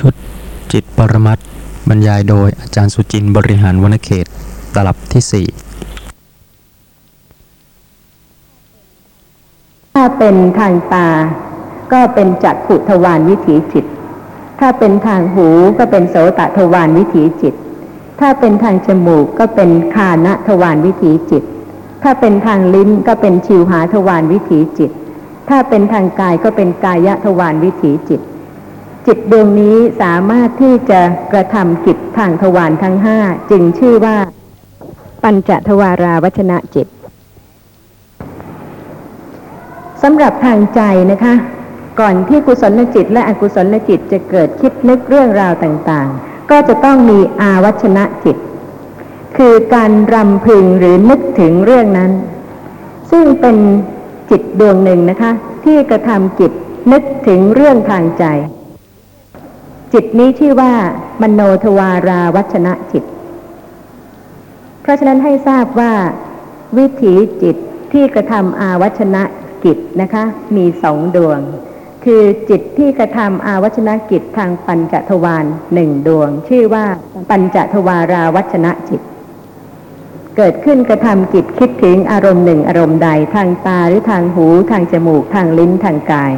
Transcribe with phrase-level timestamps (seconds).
[0.00, 0.12] ชุด
[0.72, 1.38] จิตปรมัต
[1.88, 4.26] บรรยายโดยอาจารย์สุจินต์บริหารวณเขต
[4.74, 5.46] ตลับที่สี่
[9.94, 11.08] ถ้าเป็นทางตา
[11.92, 13.84] ก็เป็นจักขุทวารวิถีจิต
[14.60, 15.48] ถ้าเป็นทางหู
[15.78, 17.54] ก็เป็นโสตทวารวิถีจิต
[18.20, 21.42] ถ้าเป็นทางจมูกก็เป็นคานะทวารวิถีจิต
[22.02, 24.90] ถ้าเป็นทางลิ้นก็เป็นชิวหาทวารวิถีจิต
[25.48, 28.20] ถ้าเป็นทางกายก็เป็นกายะทวารวิถีจิต
[29.06, 31.00] จิตดวงนี้สามารถที่จะ
[31.32, 33.18] กระทำกิจทางทวารทั้งห้า
[33.50, 34.16] จึงชื่อว่า
[35.22, 36.86] ปัญจทวาราวัชนะจิต
[40.02, 41.34] สำหรับทางใจนะคะ
[42.00, 48.36] ก่อนที่กุศลจิต และอกุศลจิตจะเกิดคิดนึกเรื่องราวต่างๆ ก็จะต้องมีอาวัชนะจิต
[49.36, 52.12] คือการรำพึงหรือนึกถึงเรื่องนั้น
[53.10, 53.56] ซึ่งเป็น
[54.30, 55.32] จิตดวงหนึ่งนะคะ
[55.64, 56.52] ที่กระทำจิต
[56.92, 58.24] นึกถึงเรื่องทางใจ
[59.94, 60.72] จิตนี้ชื่อว่า
[61.22, 63.04] มโนทวาราวัชนะจิต
[64.80, 65.92] เพราะฉะนั้นให้ทราบว่า
[66.78, 67.56] วิถีจิต
[67.92, 69.22] ที่กระทำอาวัชนะ
[69.64, 70.24] กิจนะคะ
[70.56, 71.40] มีสองดวง
[72.04, 76.84] คือจิตที่กระทำอาวัชนะกิจทางปัญจทวารหนึ่งดวง ชื่อว่า
[77.30, 79.00] ปัญจทวาราวัชนะจิต
[80.36, 86.32] เกิดขึ้นกระทำกิจคิดถึงอารมณ์หนึ่งอารมณ์ใดทางตาหรือทางหูทางจมูกทางลิ้นทางกาย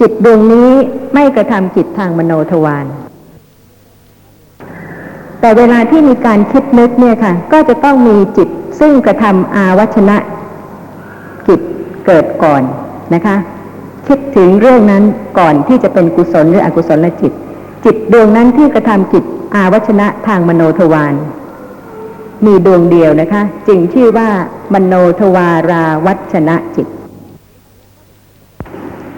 [0.00, 0.70] จิตดวงนี้
[1.14, 2.86] ไม่กระทำกิจทางมโนทวาร
[5.40, 8.48] แต่เวลาที่มีการคิดนึกเนี่ยค่ะ ก็จะต้องมีจิต
[8.80, 10.16] ซึ่งกระทำอาวัชนะ
[11.48, 11.60] กิจ
[12.06, 12.62] เกิดก่อน
[13.14, 13.36] นะคะ
[14.08, 15.02] คิดถึงเรื่องนั้น
[15.38, 17.32] ก่อนที่จะเป็นกุศลหรืออกุศลจิต
[17.84, 21.14] จิตดวงนั้นที่กระทำกิจอาวัชนะทางมโนทวาร
[22.44, 24.28] มีดวงเดียวนะคะ จึงชื่อว่า
[24.74, 26.86] มโนทวาราวัชนะจิต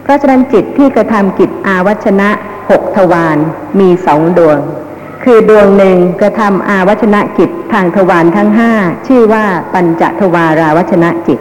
[0.03, 2.28] เพราะฉะนั้นจิตที่กระทำกิจอาวัชนะ
[2.70, 3.39] หกทวาร
[3.81, 4.58] มีสองดวง
[5.25, 8.73] คือดวงหนึ่งกระทำอาวัชนะกิจทางทวารทั้งห้า
[9.06, 11.39] ชื่อว่าปัญจทวาราวัชนะจิต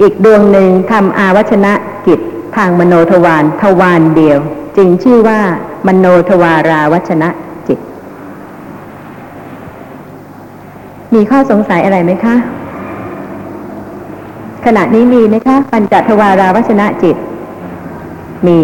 [0.00, 1.72] อีกดวงหนึ่งทำอาวัชนะ
[2.06, 2.20] กิจ
[2.56, 4.38] ทางมโนทวารทวารเดียว
[4.76, 5.40] จึงชื่อว่า
[5.86, 7.28] มโนทวาราวัชนะ
[7.68, 7.78] จิต
[11.14, 12.36] มีข้อสงสัยอะไรไหมคะ
[14.64, 17.16] ขณะนี้มีไหมคะ ปัญจทวาราวัชนะจิต
[18.46, 18.60] มี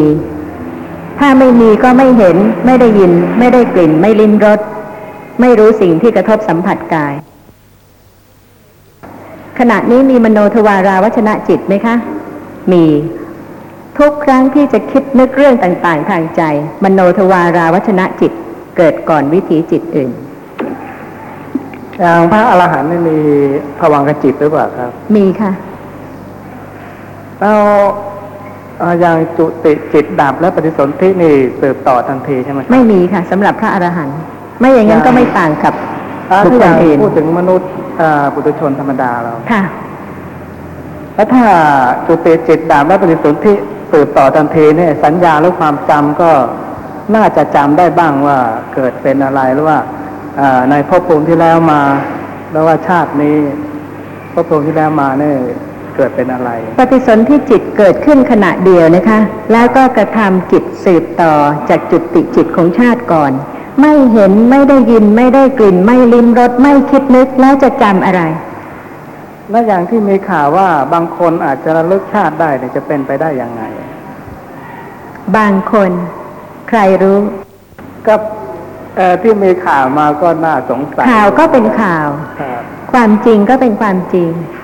[1.19, 2.37] ถ้าไม่มีก็ไม่เห็น
[2.67, 4.61] ไม่ได้ยิน ไม่ได้กลิ่น ไม่ลิ้มรส
[5.41, 7.15] ไม่รู้สิ่งที่กระทบสัมผัสกาย
[9.59, 11.95] ขณะนี้มีมโนทวาราวัชนะจิตไหมคะ
[12.73, 12.85] มี
[13.99, 16.43] ทุกครั้งที่จะคิดนึกเรื่องต่าง ๆ ทางใจ
[16.85, 18.33] มโนทวาราวัชนะจิต
[18.77, 20.11] เกิดก่อนวิถีจิตอื่น
[22.01, 23.17] อย่างพระอรหันต์นี่มี
[23.79, 25.53] ภวังคจิตหรือเปล่าครับ มีค่ะ
[27.41, 27.83] แล้วเอ่อ
[29.01, 34.19] อย่างจุติจิตดับและปฏิสนธินี่สืบต่อทันทีใช่ไหมครับไม่มีค่ะสำหรับพระอรหันต์
[34.61, 35.75] ไม่อย่างนั้นก็ไม่ต่างกับ
[36.31, 37.71] อ่าบุคถ้าคอลย่างอื่นพูดถึงมนุษย์
[38.01, 39.63] อ่าปุถุชนธรรมดาเราค่ะ
[41.15, 41.45] แล้วถ้า
[42.07, 43.53] จุติจิตดับและปฏิสนธิ
[43.93, 46.31] สืบต่อทันทีเนี่ยสัญญาหรือความจำก็
[47.15, 48.39] น่าจะจำได้บ้างว่า
[48.75, 49.79] เกิดเป็นอะไรหรือว่า
[50.41, 51.81] อ่าในภพภูมิที่แล้วมา
[52.53, 53.37] แล้วว่าชาตินี้
[54.33, 55.37] ภพภูมิที่แล้วมาเนี่ย
[55.97, 59.19] เกิดเป็นอะไร ปฏิสนธิจิตเกิดขึ้นขณะเดียวนะคะ
[59.53, 61.35] แล้วก็กระทำจิตสืบต่อ
[61.69, 63.33] จากจุติจิตของชาติก่อน
[63.81, 68.23] ไม่เห็นไม่ได้ยินไม่ได้กลิ่น ไม่ลิ้มรสไม่คิดนึกแล้วจะจำอะไร
[69.51, 73.63] และอย่างที่มีข่าวว่าบางคนอาจจะระลึกชาติได้เนี่ยจะเป็นไปได้ยังไง
[75.37, 75.91] บางคน
[76.69, 77.19] ใครรู้
[78.07, 78.15] ก็
[78.97, 82.09] เอ่อที่มีข่าวมาก็น่าสงสัยข่าวก็เป็นข่าว
[82.41, 82.61] ครับ
[82.93, 84.64] ความจริงก็เป็นความจริงครับ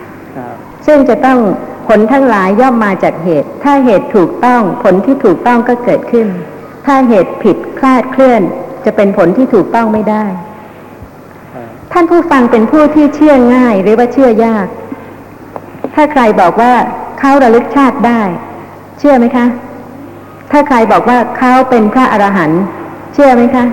[0.92, 1.40] ซึ่งจะต้อง
[1.88, 6.26] ผลทั้งหลายย่อมมาจากเหตุ ถ้าเหตุถูกต้องผลที่ถูกต้องก็เกิดขึ้น
[6.86, 8.42] ถ้าเหตุผิดคลาดเคลื่อน
[8.84, 10.24] จะเป็นผลที่ถูกต้องไม่ได้
[11.92, 14.66] ท่านผู้ฟังเป็นผู้ที่เชื่อง่ายหรือว่าเชื่อยาก
[15.94, 16.74] ถ้าใครบอกว่า
[17.18, 18.22] เขาระลึกชาติได้
[18.98, 19.46] เชื่อไหมคะ
[20.50, 22.62] ถ้าใครบอกว่าเขาเป็นพระอรหันต์
[23.14, 23.64] เชื่อไหมคะ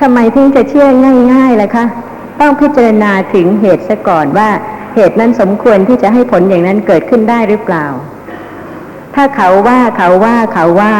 [0.00, 0.88] ทำไมถึงจะเชื่อ
[1.32, 1.84] ง่ายๆล่ะคะ
[2.40, 4.50] ต้องพิจารณาถึงเหตุซะก่อนว่า
[4.96, 7.86] เหตุนั้นสมควรที่จะให้ผลอย่างนั้นเกิดขึ้นได้หรือเปล่า
[9.14, 10.94] ถ้าเขาว่าเขาว่าเขาว่า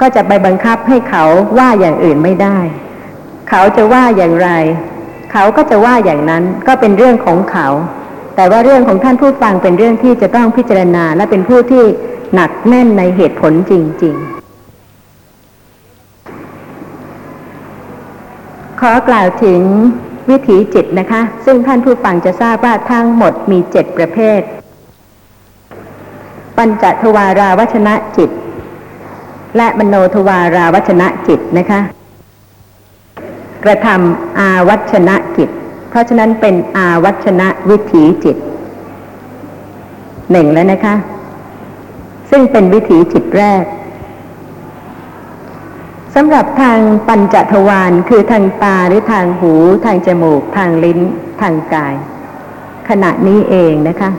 [0.00, 1.24] ก็จะไปบังคับให้เขา
[1.58, 2.58] ว่าอย่างอื่นไม่ได้
[3.50, 4.50] เขาจะว่าอย่างไร
[5.32, 7.68] เขาก็จะว่าอย่างนั้นก็เป็นเรื่องของเขา
[8.36, 11.84] แต่ว่าเรื่องของท่านผู้ฟังเป็นเรื่องที่จะต้องพิจารณาและเป็นผู้ที่
[12.34, 13.72] หนักแน่นในเหตุผลจ
[14.02, 14.40] ริง ๆ
[18.80, 19.60] ขอกล่าวถึง
[20.30, 24.40] วิถีจิตนะคะ ซึ่งท่านผู้ฟังจะทราบว่าทั้งหมดมีเจ็ดประเภท
[26.56, 28.30] ปัญจทวาราวัชนะจิต
[29.56, 31.80] และมโนทวาราวัชนะจิตนะคะ
[33.64, 35.50] กระทำอาวัชนะจิต
[35.90, 38.36] เพราะฉะนั้นเป็นอาวัชนะวิถีจิต
[40.30, 40.94] หนึ่งแล้วนะคะ
[42.30, 46.78] ซึ่งเป็นวิถีจิตแรกำหรับทาง
[47.08, 49.52] ปัญจทวารคือทางตาหรือทางหู
[49.84, 51.00] ทางจมูก ทางลิ้น
[51.40, 51.94] ทางกาย
[52.88, 54.10] ขณะนี้เองนะคะ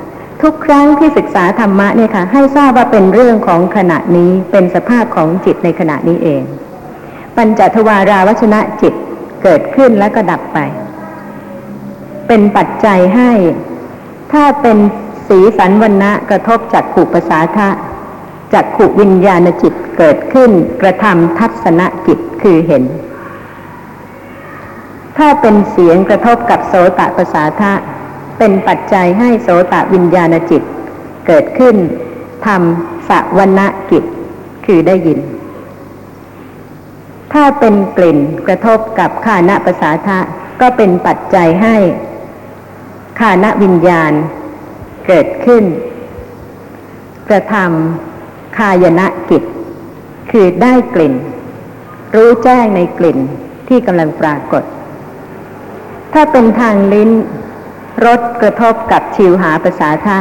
[0.41, 6.43] ทุกครั้งที่ศึกษาธรรมะเนี่ยค่ะ ให้ทราบว่าเป็นเรื่องของขณะนี้เป็นสภาพของจิตในขณะนี้เอง
[7.37, 8.93] ปัญจทวาราวัชนะจิต
[9.43, 10.59] เกิดขึ้นแล้วก็ดับไป
[12.27, 13.31] เป็นปัจจัยให้
[14.31, 14.77] ถ้าเป็น
[15.27, 17.69] สีสันวันนะกระทบจากขุปสาทะ
[18.53, 20.51] จากขุวิญญาณจิตเกิดขึ้น
[20.81, 22.83] กระทำทัศนจิตคือเห็น
[25.17, 27.73] ถ้าเป็นเสียงกระทบกับโสตประสาทะ
[28.37, 30.63] เป็นปัจจัยให้โสตะวิญญาณจิต
[31.27, 31.75] เกิดขึ้น
[32.45, 33.59] ทำสวน
[33.91, 34.03] กิจ
[34.65, 35.19] คือได้ยิน
[37.33, 40.19] ถ้าเป็นกลิ่นกระทบกับคานะประสาทะ
[40.61, 41.75] ก็เป็นปัจจัยให้
[43.19, 44.11] คานะวิญญาณ
[45.07, 45.63] เกิดขึ้น
[47.29, 48.10] กระทำ
[48.57, 49.43] คายนะกิจ
[50.31, 51.13] คือได้กลิ่น
[52.15, 53.19] รู้แจ้งในกลิ่น
[53.67, 54.63] ที่กำลังปรากฏ
[56.13, 57.09] ถ้าเป็นทางลิ้น
[58.05, 60.17] รสกระทบกับชิวหาประสาทะ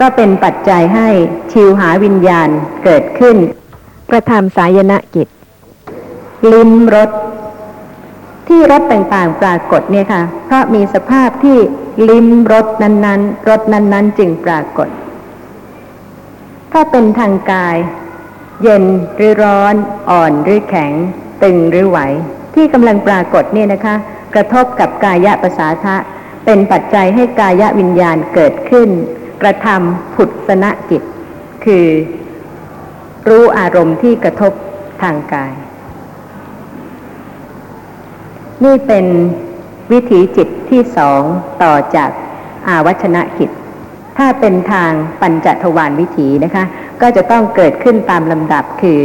[0.00, 1.08] ก็เป็นปัจจัยให้
[1.52, 2.48] ชิวหาวิญญาณ
[2.84, 3.36] เกิดขึ้น
[4.10, 5.28] กระทำสายนะกิจ
[6.52, 7.10] ลิ้มรส
[8.48, 11.58] ที่รสต่างๆปรากฏเนี่ยค่ะ เพราะมีสภาพที่
[12.08, 14.88] ลิ้มรสนั้นๆรสนั้นๆ จึงปรากฏ
[16.72, 17.76] ถ้าเป็นทางกาย
[18.62, 18.84] เย็น
[19.16, 19.74] หรือร้อน
[20.10, 20.92] อ่อนหรือแข็ง
[21.42, 21.98] ตึงหรือไหว
[22.54, 23.94] ที่กำลังปรากฏเนี่ยนะคะ
[24.34, 25.96] กระทบกับกายะประสาทะ
[26.44, 28.88] เป็นปัจจัยให้กายะวิญญาณเกิดขึ้น
[29.42, 31.02] กระทำผุดสนะจิต
[31.64, 31.86] คือ
[33.28, 34.52] รู้อารมณ์ที่กระทบ
[35.02, 35.52] ทางกาย
[38.64, 39.06] นี่เป็น
[39.92, 41.22] วิถีจิตที่สอง
[41.62, 42.10] ต่อจาก
[42.68, 43.50] อาวัชนะกิจ
[44.16, 46.64] ถ้าเป็นทางปัญจทวารวิถีนะคะ
[47.02, 49.00] ก็จะต้องเกิดขึ้นตามลำดับคือ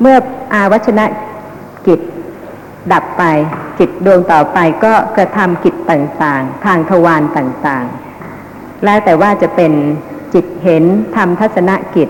[0.00, 0.16] เมื่อ
[0.52, 1.04] อาวัชนะ
[1.86, 2.00] กิจ
[2.92, 3.22] ดับไป
[3.78, 9.72] จิตดวงต่อไปก็กระทำกิจต่างๆ ทางทวารต่างๆ แล้วแต่ว่าจะเป็น
[10.34, 10.84] จิตเห็น
[11.16, 12.08] ทำทัศนกิจ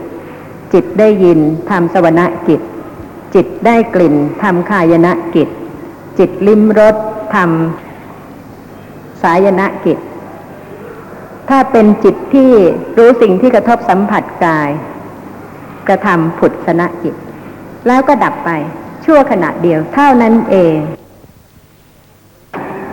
[0.73, 1.39] จิตได้ยิน
[1.71, 2.61] ทำสวนกิจ
[3.35, 5.49] จิตได้กลิ่นทำคายนะกิจ
[6.19, 6.97] จิตลิ้มรส
[7.35, 9.99] ทำสายนะกิจ
[11.54, 12.50] ถ้าเป็นจิตที่
[12.99, 14.70] รู้สิ่งที่กระทบสัมผัสกาย
[15.88, 17.14] กระทำผุดสนะกิจ
[17.87, 18.50] แล้วก็ดับไป
[19.04, 20.76] ชั่วขณะเดียวเท่านั้นเอง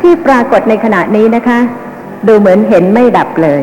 [0.01, 1.59] ที่ปรากฏในขณะนี้นะคะ
[2.27, 3.61] ดูเหมือนเห็นไม่ดับเลย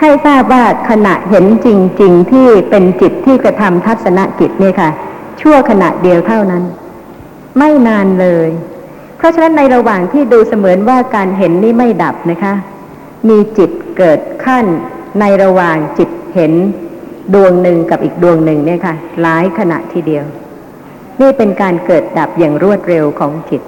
[0.00, 1.68] ให้ทราบว่าขณะเห็นจ
[2.02, 4.90] ริง ๆ ที่เป็นจิตที่กระทำทัศนกิจเนี่ยค่ะ
[5.40, 6.62] ชั่วขณะเดียวเท่านั้น
[7.58, 8.48] ไม่นานเลย
[9.16, 12.54] เพราะฉะนั้นในระหว่างที่ดูเสมือนว่าการเห็นนี่ไม่ดับนะคะ
[13.30, 14.64] มีจิต เกิดขั้น
[15.20, 16.52] ในระหว่างจิตเห็น
[17.34, 20.24] ดวงหนึ่งกับอีกดวงหนึ่งเนี่ยค่ะหลายขณะทีเดียว
[21.20, 23.62] นี่เป็นการเกิดดับอย่างรวดเร็วของจิต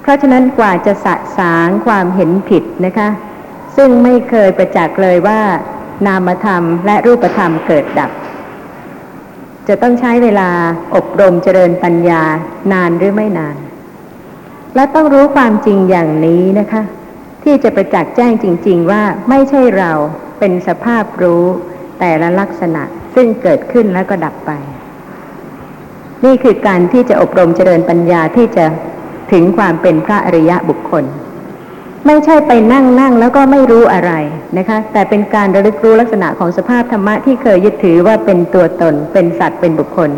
[0.00, 3.08] เพราะฉะนั้นกว่าจะสะสางความเห็นผิดนะคะ
[3.76, 5.40] ซึ่งไม่เคยประจักษ์เลยว่า
[6.06, 8.10] นามธรรมและรูปธรรมเกิดดับ
[9.68, 10.50] จะต้องใช้เวลา
[10.94, 12.22] อบรมเจริญปัญญา
[12.72, 13.56] นานหรือไม่นาน
[14.74, 16.82] และต้องรู้ความจริงอย่างนี้นะคะ
[17.48, 19.92] ที่จะประจักษ์แจ้งจริง ๆ ว่าไม่ใช่เรา
[20.38, 21.44] เป็นสภาพรู้
[22.00, 22.82] แต่ละลักษณะ
[23.14, 24.50] ซึ่งเกิดขึ้นแล้วก็ดับไป
[26.24, 28.64] นี่คือการที่จะอบรมเจริญปัญญาที่จะ
[29.32, 31.04] ถึงความเป็นพระอริยะบุคคล
[32.06, 34.12] ไม่ใช่ไปนั่งนั่งแล้วก็ไม่รู้อะไร
[34.58, 40.10] นะคะ แต่เป็นการระลึกรู้ลักษณะของสภาพธรรมะที่เคยยึดถือว่าเป็นตัวตน เป็นสัตว์เป็นบุคคล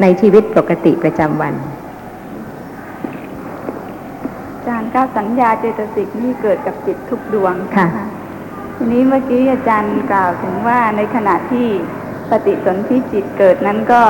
[0.00, 1.54] ในชีวิตปกติประจำวัน
[4.54, 7.86] อาจารย์ ก้าสัญญาเจตสิกนี่เกิดกับจิตทุกดวงค่ะ
[8.76, 11.66] ทีนี้เมื่อกี้อาจารย์กล่าวถึงว่าในขณะที่
[12.30, 14.02] ปฏิสนธิจิตเกิดนั้นก็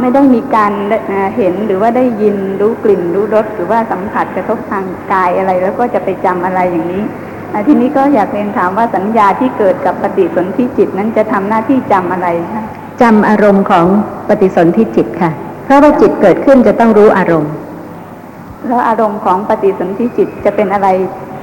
[0.00, 0.72] ไม่ได้มีการ
[1.06, 7.04] เอ่อเห็นหรือว่าได้ยินรู้กลิ่นรู้รสหรือว่าสัมผัสกระทบทางกายอะไร แล้วก็จะไปจำอะไรอย่างนี้
[7.52, 12.64] อ่าทีนี้ก็อยากเรียนถามว่าสัญญาที่เกิดกับปฏิสนธิจิตนั้นจะทำหน้าที่จำอะไรคะ
[13.02, 13.86] จำอารมณ์ของ
[14.28, 15.30] ปฏิสนธิจิตค่ะ
[15.64, 17.52] เพราะว่าจิตเกิดขึ้นจะต้องรู้อารมณ์
[18.66, 20.88] แล้วอารมณ์ของปฏิสนธิจิตจะเป็นอะไร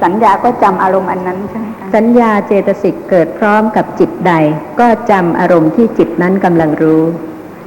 [0.02, 4.32] สัญญาก็จำอารมณ์อันนั้นใช่ไหมคะสัญญาเจตสิกเกิดพร้อมกับจิตใด
[4.80, 7.02] ก็จำอารมณ์ที่จิตนั้นกำลังรู้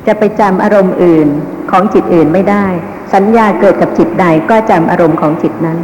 [0.07, 1.27] จะไปจำอารมณ์อื่น
[1.71, 2.65] ของจิตอื่นไม่ได้
[3.13, 5.79] สัญญาเกิดกับจิตใดก็จำอารมณ์ของจิตนั้น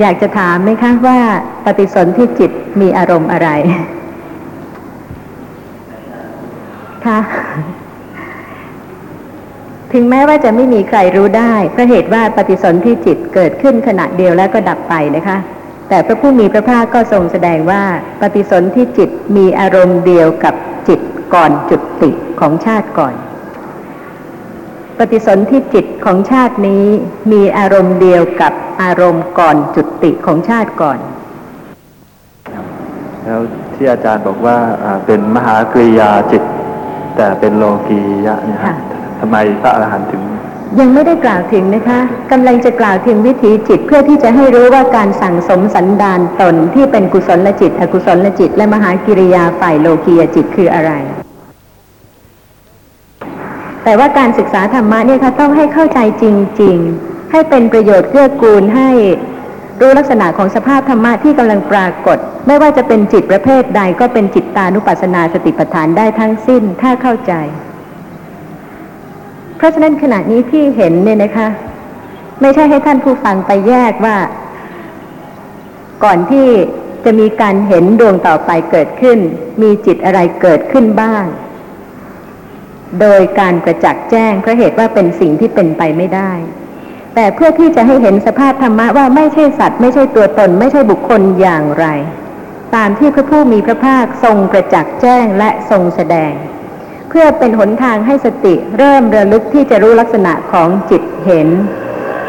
[0.00, 1.18] อยากจะถามไหมคะว่า
[1.64, 3.48] ปฏิสนธิจิตมีอารมณ์อะไร
[7.06, 7.18] คะ
[9.96, 15.36] ถึงแม้ว่าจะไม่มีใครรู้ได้เพราะเหตุว่าปฏิสนธิจิตเกิดขึ้นขณะเดียวแล้วก็ดับไปนะคะ
[15.88, 17.82] แต่พระผู้มีพระภาคก็ทรงแสดงว่า
[18.20, 20.54] ปฏิสนธิจิตมีอารมณ์เดียวกับ
[20.88, 21.00] จิต
[21.34, 22.10] ก่อนจุติ
[22.40, 23.14] ของชาติก่อน
[24.98, 26.84] ปฏิสนธิจิตของชาตินี้
[27.32, 30.98] มีอารมณ์เดียวกับอารมณ์ก่อนจุติของชาติก่อน
[33.24, 33.40] แล้ว
[33.74, 36.42] ที่อาจารย์บอกว่าอ่าเป็นมหากริยาจิต
[37.16, 38.93] แต่เป็นโลกียะเนี่ยฮะค่ะ
[39.24, 40.22] ทำไมพระอรหันต์ถึง
[40.80, 41.98] ยังไม่ได้กล่าวถึงนะคะ
[42.32, 50.92] กำลังจะกล่าวถึงวิถีจิตเพื่อที่จะให้รู้ว่าการสั่งสมสันดานตนที่เป็นกุศลจิตอกุศลจิต และมหากิริยาฝ่ายโลกียจิตคืออะไร
[53.84, 56.24] แต่ว่าการศึกษาธรรมะเนี่ยค่ะต้องให้เข้าใจจ
[56.62, 58.90] ริง ๆ ให้เป็นประโยชน์เกื้อกูลให้
[59.80, 67.34] รู้ลักษณะของสภาพธรรมะที่กำลังปรากฏ ไม่ว่าจะเป็นจิตประเภทใดก็เป็นจิตตานุปัสสนาสติปัฏฐานได้ทั้งสิ้นถ้าเข้าใจ
[69.64, 71.48] ราะฉะนั้นขณะนี้ที่เห็นเนี่ยนะคะ
[72.40, 74.16] ไม่ใช่ให้ท่านผู้ฟังไปแยกว่า
[76.04, 76.48] ก่อนที่
[77.04, 79.18] จะมีการเห็นดวงต่อไปเกิดขึ้น
[79.62, 81.24] มีจิตอะไรเกิดขึ้นบ้าง
[83.00, 86.32] โดยการประจักษ์แจ้งเพราะเหตุว่าเป็นสิ่งที่เป็นไปไม่ได้
[87.14, 91.86] แต่เพื่อที่จะให้เห็นสภาพธรรมะว่าไม่ใช่สัตว์ ไม่ใช่ตัวตน ไม่ใช่บุคคลอย่างไร
[92.74, 96.32] ตามที่พระผู้มีพระภาคทรงประจักษ์แจ้งและทรงแสดง
[97.16, 101.48] พื่อเป็นหนทางให้สติเริ่มระลึกที่จะรู้ลักษณะของจิตเห็น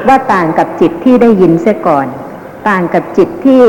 [0.08, 2.08] ว่าต่างกับจิตที่ได้ยินเสียก่อน
[2.70, 3.64] ต่างกับจิตที่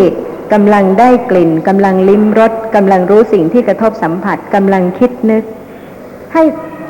[0.52, 5.42] กำลังได้กลิ่นกำลังลิ้มรสกำลังรู้สิ่งที่กระทบสัมผัสกำลังคิดนึก
[6.32, 6.42] ให้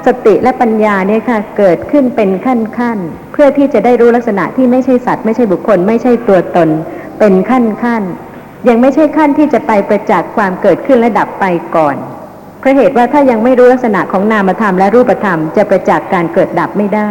[0.06, 6.68] สติและปัญญาเนี่ยค่ะเกิดขึ้นเป็นขั้นขั้นๆเพื่อที่จะได้รู้ลักษณะที่ไม่ใช่สัตว์ไม่ใช่บุคคล ไม่ใช่ตัวตน
[7.18, 11.44] เป็นขั้นขั้นๆยังไม่ใช่ขั้นที่จะไปประจักษ์ความเกิดขึ้นและดับไป
[11.76, 11.96] ก่อน
[12.66, 17.10] ราะเหตุว่าถ้ายังไม่รู้ลักษณะของนามธรรมและรูปธรรมจะประจักษ์การเกิดดับไม่ได้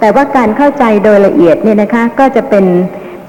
[0.00, 2.64] แต่ว่าการเข้าใจโดยละเอียดเนี่ยนะคะ ก็จะเป็น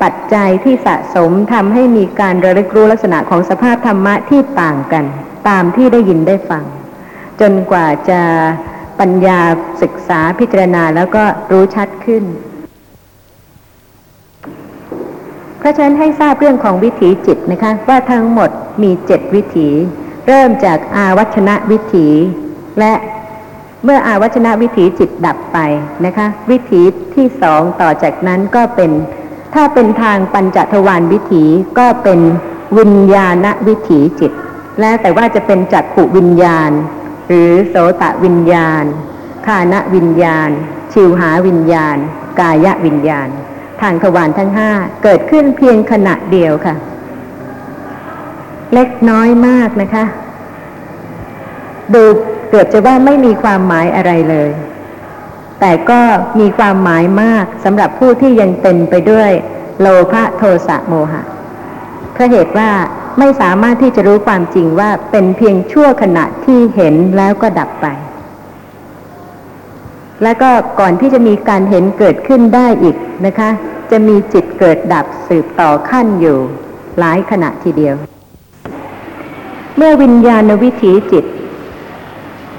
[0.04, 5.06] ปัจจัยที่สะสมทำให้มีการระลึกรู้ลักษณะของสภาพธรรมะที่ต่างกัน
[5.50, 6.64] ตามที่ได้ยินได้ฟัง
[7.42, 8.22] จนกว่าจะ
[9.00, 9.40] ปัญญา
[9.82, 12.24] ศึกษาพิจารณาแล้วก็รู้ชัดขึ้น
[15.50, 18.50] เพ ราะฉะนั้นให้ทราบเรื่องของวิถีจิตนะคะ ว่าทั้งหมด
[18.84, 19.70] มีเจ็ดวิถี
[20.28, 22.08] เริ่มจากอาวัชนะวิถี
[22.80, 22.94] และ
[23.84, 25.58] เมื่ออาวัชนะวิถีจิตดับไป
[26.06, 26.82] นะคะ วิถี
[27.16, 28.92] ที่สองต่อจากนั้นก็เป็น
[29.54, 31.46] ถ้าเป็นทางปัญจทวารวิถี
[31.80, 32.20] ก็เป็น
[32.78, 34.32] วิญญาณวิถีจิต
[34.80, 36.72] แล้วแต่ว่าจะเป็นจักขุวิญญาณ
[37.28, 38.84] หรือโสตวิญญาณ
[39.46, 40.50] คานวิญญาณ
[40.94, 41.98] ชิวหาวิญญาณ
[42.40, 43.28] กายวิญญาณ
[43.82, 44.70] ทางทวารทั้งห้า
[45.04, 46.76] เกิดขึ้นเพียงขณะเดียวค่ะ
[48.74, 50.06] เล็กน้อยมากนะคะ
[51.94, 52.04] ดู
[52.50, 54.50] เกือบจะว่าไม่มีความหมายอะไรเลย
[55.60, 56.02] แต่ก็
[56.40, 59.32] มีความหมายมากสำหรับผู้ที่ยังเต็มไปด้วย
[59.82, 61.22] โลภะโทสะโมหะ
[62.14, 62.70] เพราะเหตุว่า
[63.20, 67.88] ไม่สามารถที่จะรู้ความจริงว่าเป็นเพียงชั่วขณะที่เห็นแล้วก็ดับไป
[70.24, 72.96] แล้วก็ก่อนที่จะมีการเห็นเกิดขึ้นได้อีก
[73.26, 73.50] นะคะ
[73.92, 76.38] จะมีจิตเกิดดับสืบต่อขั้นอยู่
[77.00, 77.96] หลายขณะทีเดียว
[79.78, 81.26] เมื่อวิญญาณวิถีจิต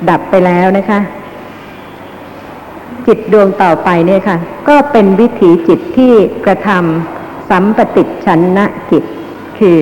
[0.09, 1.01] ดับไปแล้วนะคะ
[3.07, 4.37] จิตดวงต่อไปเนี่ยค่ะ
[4.69, 6.13] ก็เป็นวิถีจิตที่
[6.45, 9.05] กระทำสัมปติชันนะจิต
[9.59, 9.79] คือ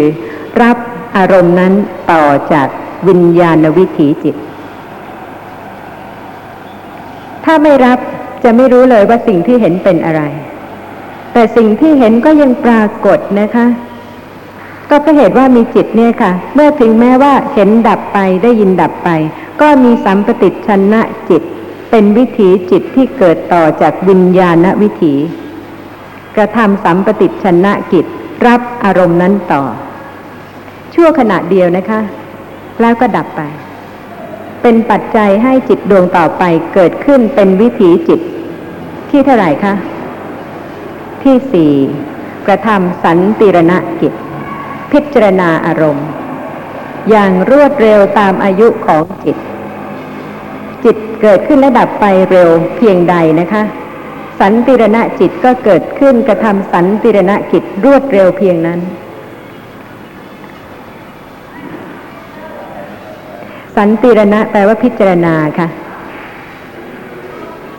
[0.62, 0.76] รับ
[1.16, 1.72] อารมณ์นั้น
[2.10, 2.68] ต่อจาก
[3.08, 4.36] วิญญาณวิถีจิต
[7.44, 7.98] ถ้าไม่รับ
[8.44, 10.22] จะไม่รู้เลยว่าสิ่งที่เห็นเป็นอะไร
[11.32, 13.66] แต่สิ่งที่เห็นก็ยังปรากฏนะคะ
[14.90, 19.10] ก็เพราะเหตุว่ามีจิตเนี่ยค่ะ เมื่อถึงแม้ว่าเห็นดับไปได้ยินดับไป
[19.60, 21.42] ก็มีสัมปติชนะจิต
[21.90, 25.14] เป็นวิถีจิตที่เกิดต่อจากวิญญาณวิถี
[26.36, 28.04] กระทำสัมปติชนะกิจ
[28.46, 29.62] รับอารมณ์นั้นต่อ
[30.94, 32.00] ชั่วขณะเดียวนะคะ
[32.80, 33.42] แล้วก็ดับไป
[34.66, 36.42] เป็นปัจจัยให้จิตดวงต่อไป
[36.74, 38.20] เกิดขึ้นเป็นวิถีจิต
[39.10, 39.74] ที่เท่าไหร่คะ
[41.22, 41.72] ที่สี่
[42.46, 44.12] กระทำสันติรณกิจ
[44.92, 46.06] พิจารณาอารมณ์
[47.10, 49.36] อย่างรวดเร็วตามอายุของจิต
[50.84, 53.62] จิตเกิดขึ้นและดับไปเร็วเพียงใดนะคะ
[54.40, 58.80] สันติรณจิตก็เกิดขึ้นกระทำสันติรณกิจรวดเร็วเพียงนั้น
[63.76, 65.68] สันติรณะแปลว่าพิจารณาค่ะ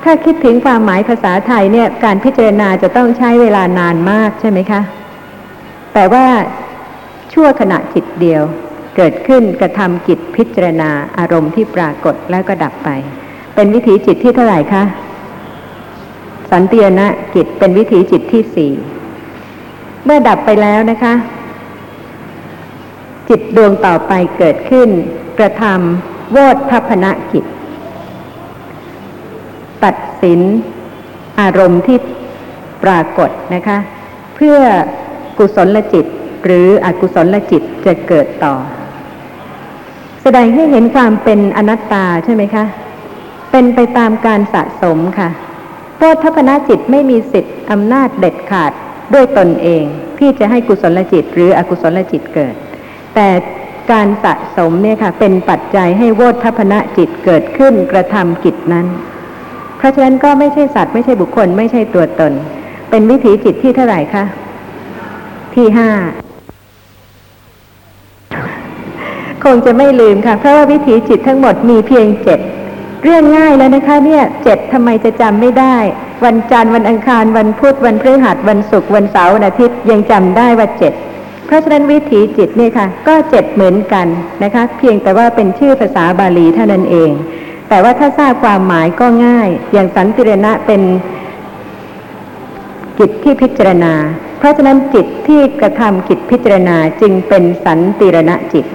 [0.03, 4.81] ถ้าคิดถึงความหมายภาษาไทยเนี่ย การพิจารณาจะต้องใช้เวลานานมากใช่ไหมคะ
[5.93, 6.25] แต่ว่า
[7.33, 8.43] ชั่วขณะจิตเดียว
[8.95, 12.89] เกิดขึ้นกระทำกิจพิจารณาอารมณ์ที่ปรากฏแล้วก็ดับไป
[13.55, 14.83] เป็นวิถีจิตที่เท่าไหร่คะ
[16.51, 18.71] สันติยนะกิจเป็นวิถีจิตที่สี่
[20.05, 21.13] เมื่อดับไปแล้วนะคะ
[23.29, 24.89] จิตดวงต่อไปเกิดขึ้น
[25.39, 26.37] กระทำโว
[26.71, 27.45] ทัพนกิจ
[29.83, 30.39] ตัดสิน
[31.39, 31.97] อารมณ์ที่
[32.83, 33.77] ปรากฏนะคะ
[34.35, 34.59] เพื่อ
[35.37, 36.05] กุศลจิต
[36.45, 38.55] หรืออกุศลจิตจะเกิดต่อ
[40.21, 42.65] แสดงให้เห็นความเป็นอนัตตาใช่ไหมคะ
[43.51, 45.29] เป็นไปตามการสะสมค่ะ
[45.97, 48.71] โพธพนาจิตไม่มีสิทธิ์อำนาจเด็ดขาด
[49.13, 49.83] ด้วยตนเอง
[50.19, 52.55] ที่จะให้กุศลจิตหรืออกุศลจิตเกิด
[53.15, 53.27] แต่
[53.91, 58.85] การสะสมเนี่ยค่ะ เป็นปัจจัยให้โวทัพนจิตเกิดขึ้นกระทำกิจนั้น
[59.77, 62.31] เพราะฉะนั้นก็ไม่ใช่สัตว์ไม่ใช่บุคคล ไม่ใช่ตัวตน
[62.89, 64.23] เป็นวิถีจิตที่เท่าไหร่คะ
[65.55, 65.89] ที่ห้า
[69.43, 72.39] คงจะไม่ลืมค่ะ เพราะว่าวิถีจิตทั้งหมดมีเพียงเจ็ด
[73.03, 75.77] เรื่องง่ายแล้วนะคะ เนี่ยเจ็ดทำไมจะจำไม่ได้
[76.25, 80.93] วันจันทร์วันอังคารวันพุธวันพฤหัสวันศุกร์วันเสาร์วันอาทิตย์ยังจำได้ว่าเจ็ด
[81.55, 84.07] ราะฉะนั้นวิถีจิตเนี่ยค่ะ ก็เจ็ดเหมือนกัน
[84.43, 87.11] นะคะ เพียงแต่ว่าเป็นชื่อภาษาบาลีเท่านั้นเอง
[87.69, 90.81] แต่ว่าถ้าทราบความหมายก็ง่าย อย่างสันติรณะเป็น
[92.99, 93.93] กิจที่พิจารณา
[94.39, 98.65] เพราะฉะนั้นจิตที่กระทำกิจพิจารณาจึงเป็นสันติรณะจิต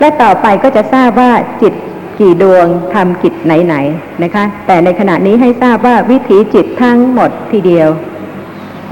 [0.00, 1.74] และต่อไปก็จะทราบว่าจิต
[2.18, 7.88] กี่ดวงทำกิจไหนๆนะคะ แต่ในขณะนี้ให้ทราบว่าวิถีจิตทั้งหมดทีเดียว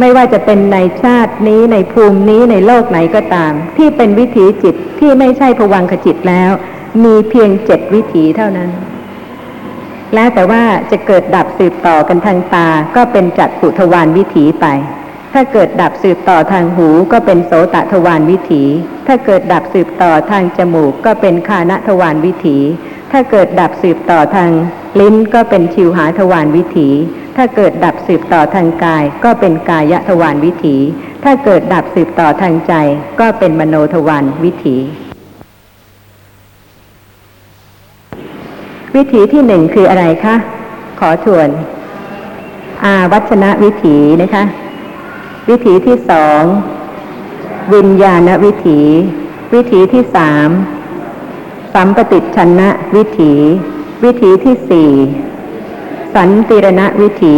[0.00, 6.50] ไม่ว่าจะเป็นในชาตินี้ในภูมินี้ในโลกไหนก็ตาม ที่เป็นวิถีจิตที่ไม่ใช่ผวังขจิตแล้ว
[7.04, 8.70] มีเพียงเจ็ดวิถีเท่านั้น
[10.14, 14.66] แล้วแต่ว่าจะเกิดดับสืบต่อกันทางตาก็เป็นจักขุทวารวิถีไป
[15.32, 18.62] ถ้าเกิดดับสืบต่อทางหูก็เป็นโสตทวารวิถี
[19.06, 22.58] ถ้าเกิดดับสืบต่อทางจมูกก็เป็นคานทวารวิถี
[23.12, 24.50] ถ้าเกิดดับสืบต่อทาง
[25.00, 26.88] ลิ้นก็เป็นชิวหาทวารวิถี
[27.40, 30.76] ถ้าเกิดดับสืบต่อทางกาย ก็เป็นกายทวารวิถี
[31.24, 32.72] ถ้าเกิดดับสืบต่อทางใจ
[33.20, 34.76] ก็เป็นมโนทวารวิถี
[38.94, 40.36] วิถีที่หนึ่งคืออะไรคะ
[41.00, 41.48] ขอทวน
[42.84, 44.44] อาวัชนะวิถีนะคะ
[45.48, 46.42] วิถีที่สอง
[47.74, 48.80] วิญญาณวิถี
[49.54, 50.48] วิถีที่สาม
[51.74, 53.32] สัมปติชนะวิถี
[54.04, 54.90] วิถีที่สี่
[56.14, 57.36] สันติรณวิถี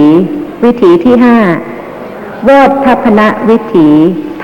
[0.65, 1.37] วิถีที่ห้า
[2.45, 2.51] โว
[2.85, 3.89] ทัพนะวิถี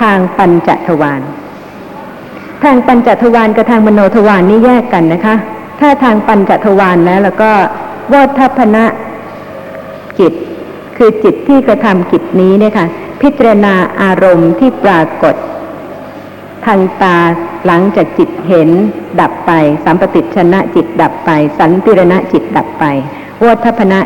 [0.00, 1.22] ทางปัญจทวาร
[2.64, 5.34] ทางปัญจทวารกับทางมโนทวารนี่แยกกันนะคะ
[5.80, 7.50] ถ้าทางปัญจทวารแล้วแล้วก็
[8.08, 8.84] โวทัพนะ
[10.18, 10.32] จิต
[10.96, 12.86] คือจิตที่กระทำกิจนี้เนี่ยค่ะ
[13.20, 15.34] พิจารณาอารมณ์ที่ปรากฏ
[16.66, 17.18] ทางตา
[17.66, 18.68] หลังจากจิตเห็น
[19.20, 19.50] ดับไป
[19.84, 22.84] สัมปติชนะจิตดับไป สันติรณะจิตดับไป
[23.44, 24.00] วทัพนะ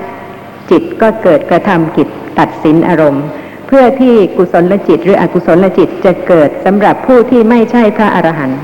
[0.71, 3.25] จิตก็เกิดกระทำกิจตัดสินอารมณ์
[3.67, 8.61] เพื่อที่กุศลจิตหรืออกุศลจิตจะเกิดสำหรับผู้ที่ไม่ใช่พระอรหันต์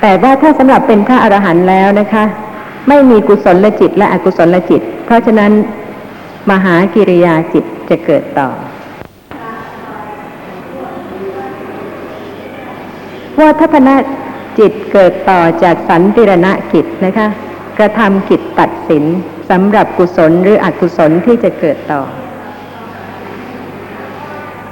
[0.00, 2.24] แต่ว่าถ้าสำหรับเป็นพระอรหันต์แล้วนะคะ
[2.88, 5.52] ไม่มีกุศลจิตและอกุศลจิต เพราะฉะนั้น
[6.50, 8.48] มหากิริยาจิตจะเกิดต่อ
[13.38, 13.96] ว่าทัพนะ
[14.58, 17.26] จิตเกิดต่อจากสันติรณกิจนะคะ
[17.78, 19.04] กระทำกิจตัดสิน
[19.52, 22.02] สำหรับกุศลหรืออกุศลที่จะเกิดต่อ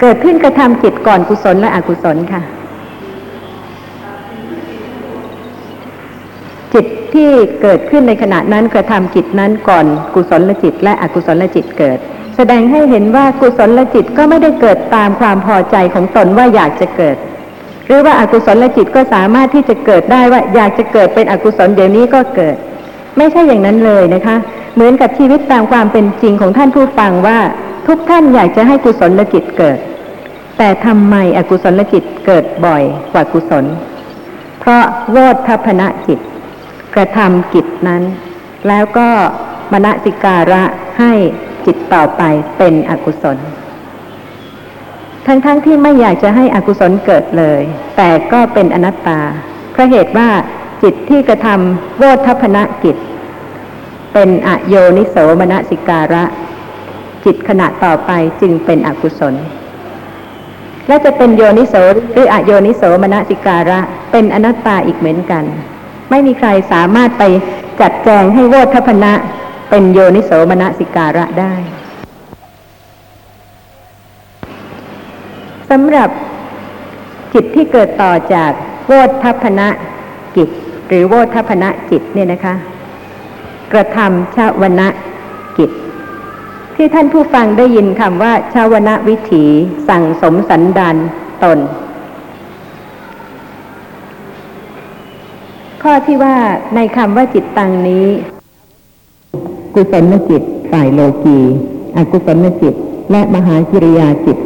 [0.00, 2.42] เกิดขึ้นกระทำกิจก่อนกุศลและอกุศลค่ะ
[6.74, 7.30] จิตที่
[7.62, 11.98] เกิดขึ้นในขณะนั้นกระทำกิจนั้นก่อนกุศลลจิต และอกุศลลจิตเกิด
[12.36, 17.16] แสดงให้เห็นว่ากุศลจิตก็ไม่ได้เกิดตามความพอใจของตนว่าอยากจะเกิด
[17.86, 22.56] หรือว่าอากุศลจิตก็สามารถที่จะเกิดได้ว่าอยากจะเกิดเป็นอกุศลเดี๋ยวนี้ก็เกิด
[23.16, 24.36] ไม่ใช่อย่างนั้นเลยนะคะ
[24.74, 27.38] เหมือนกับชีวิตตามความเป็นจริงของท่านผู้ฟังว่า
[27.86, 29.78] ทุกท่านอยากจะให้กุศลจิตเกิด
[30.58, 33.64] แต่ทำไมอกุศลจิตเกิดบ่อยกว่ากุศล
[34.60, 35.16] เพราะโว
[35.48, 36.18] ทัพนะจิต
[36.94, 38.02] กระทำกิจนั้น
[38.68, 39.08] แล้วก็
[39.72, 40.62] มณสิการะ
[40.98, 41.12] ให้
[41.66, 42.22] จิตต่อไป
[42.58, 43.38] เป็นอกุศล
[45.26, 47.60] ทั้งๆทที่ไม่อยากจะให้อกุศลเกิดเลย
[47.96, 49.20] แต่ก็เป็นอนัตตา
[49.72, 50.28] เพราะเหตุว่า
[50.82, 52.96] จิตที่กระทำโวทัพนะกิจ
[54.12, 56.24] เป็นอโยนิโสมนสิการะ
[57.24, 59.34] จิตขณะต่อไปจึงเป็นอกุศล
[60.88, 61.74] และจะเป็นโยนิโส
[62.12, 63.80] หรืออโยนิโสมนสิการะ
[64.12, 65.44] เป็นอนัตตาอีกเหมือนกัน
[66.10, 67.22] ไม่มีใครสามารถไป
[67.80, 69.12] จัดแจงให้โวทัพนะ
[69.70, 71.54] เป็นโยนิโสมนสิการะได้
[75.70, 76.08] สำหรับ
[77.34, 78.52] จิตที่เกิดต่อจาก
[78.86, 78.92] โว
[79.22, 79.68] ทัพนะ
[80.36, 80.48] กิจ
[80.88, 82.54] หรือโวทัพนะจิตเนี่ยนะคะ
[83.72, 84.88] กระทำชาวนะ
[85.58, 85.70] กิจ
[86.76, 89.44] ที่ท่านผู้ฟังได้ยินคำว่าชาวนะวิถี
[89.88, 90.96] สั่งสมสันดาน
[91.42, 91.58] ตน
[95.82, 96.36] ข้อที่ว่า
[96.74, 98.06] ในคำว่าจิตตังนี้
[99.74, 101.38] กุศลจิตฝ่ายโลกี
[101.96, 102.74] อกุศลจิต
[103.10, 104.38] และมหากิริยาจิต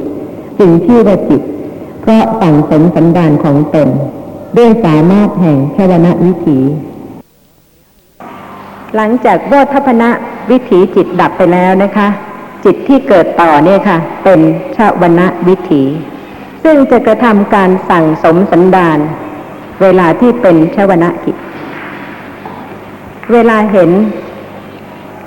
[0.59, 1.43] จึงชื่อว่าจิต
[2.01, 3.89] เพราะสั่งสมสันดานของตน
[4.57, 6.59] ด้วยสามารถแห่งชวนะวิถี
[8.97, 10.11] หลังจากโวทัพนะ
[10.51, 12.09] วิถีจิตดับไปแล้วนะคะ
[12.65, 14.41] จิตที่เกิดต่อเนี่ยค่ะ เป็น
[14.77, 15.83] ชวนะวิถี
[16.65, 18.99] ซึ่งจะกระทำการสั่งสมสันดาน
[19.83, 21.37] เวลาที่เป็นชวนะกิจ
[23.33, 23.91] เวลาเห็น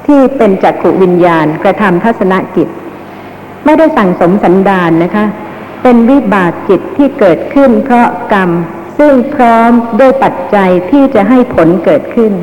[0.07, 2.67] ที่เป็นจักขุวิญญาณกระทำทัศนกิจ
[3.65, 5.25] ไม่ได้สั่งสมสันดานนะคะ
[5.83, 8.49] เป็นวิบากจิตที่เกิดขึ้นเพราะกรรม
[8.97, 12.33] ซึ่งพร้อมด้วยปัจจัยที่จะให้ผลเกิดขึ้น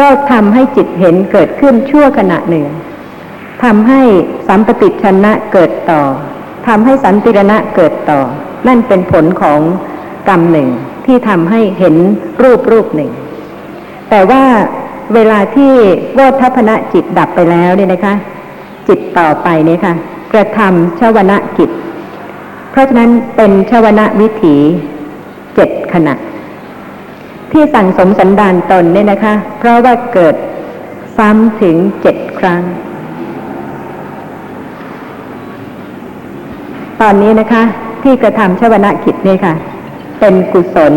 [0.00, 2.66] ก็ทำให้จิตเห็นเกิดขึ้นชั่วขณะหนึ่ง
[3.64, 4.00] ทำให้
[4.48, 6.02] สัมปติชนะเกิดต่อ
[6.68, 8.20] ทำให้สันติรณะเกิดต่อ
[8.66, 9.60] นั่นเป็นผลของ
[10.28, 10.68] กรรมหนึ่ง
[11.06, 11.94] ที่ทำให้เห็น
[12.42, 13.10] รูปรูปหนึ่ง
[14.10, 14.42] แต่ว่า
[15.14, 15.72] เวลาที่
[16.14, 18.14] โวทัพนะจิตดับไปแล้วเนี่ยนะคะ
[18.88, 19.94] จิตต่อไปเนี่ยค่ะ
[20.32, 21.70] กระทำชวนะกิจ
[22.70, 24.56] เพราะฉะนั้นเป็นชวนะวิถี
[25.54, 26.14] เจ็ดขณะ
[27.52, 30.34] ที่สั่งสมสันดานตนเนี่ยนะคะ เพราะว่าเกิด
[31.16, 32.62] ซ้ำถึงเจ็ดครั้ง
[37.00, 37.62] ตอนนี้นะคะ
[38.02, 39.54] ที่กระทำชวนะกิจเนี่ยค่ะ
[40.20, 40.94] เป็นกุศล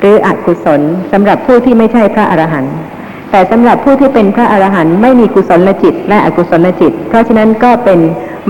[0.00, 0.80] หรืออกุศล
[1.12, 2.74] สำหรับผู้ที่ไม่ใช่พระอรหันต์
[3.30, 8.00] แต่สำหรับผู้ที่เป็นพระอรหันต์ไม่มีกุศลจิต และอกุศลจิต เพราะฉะนั้นก็เป็น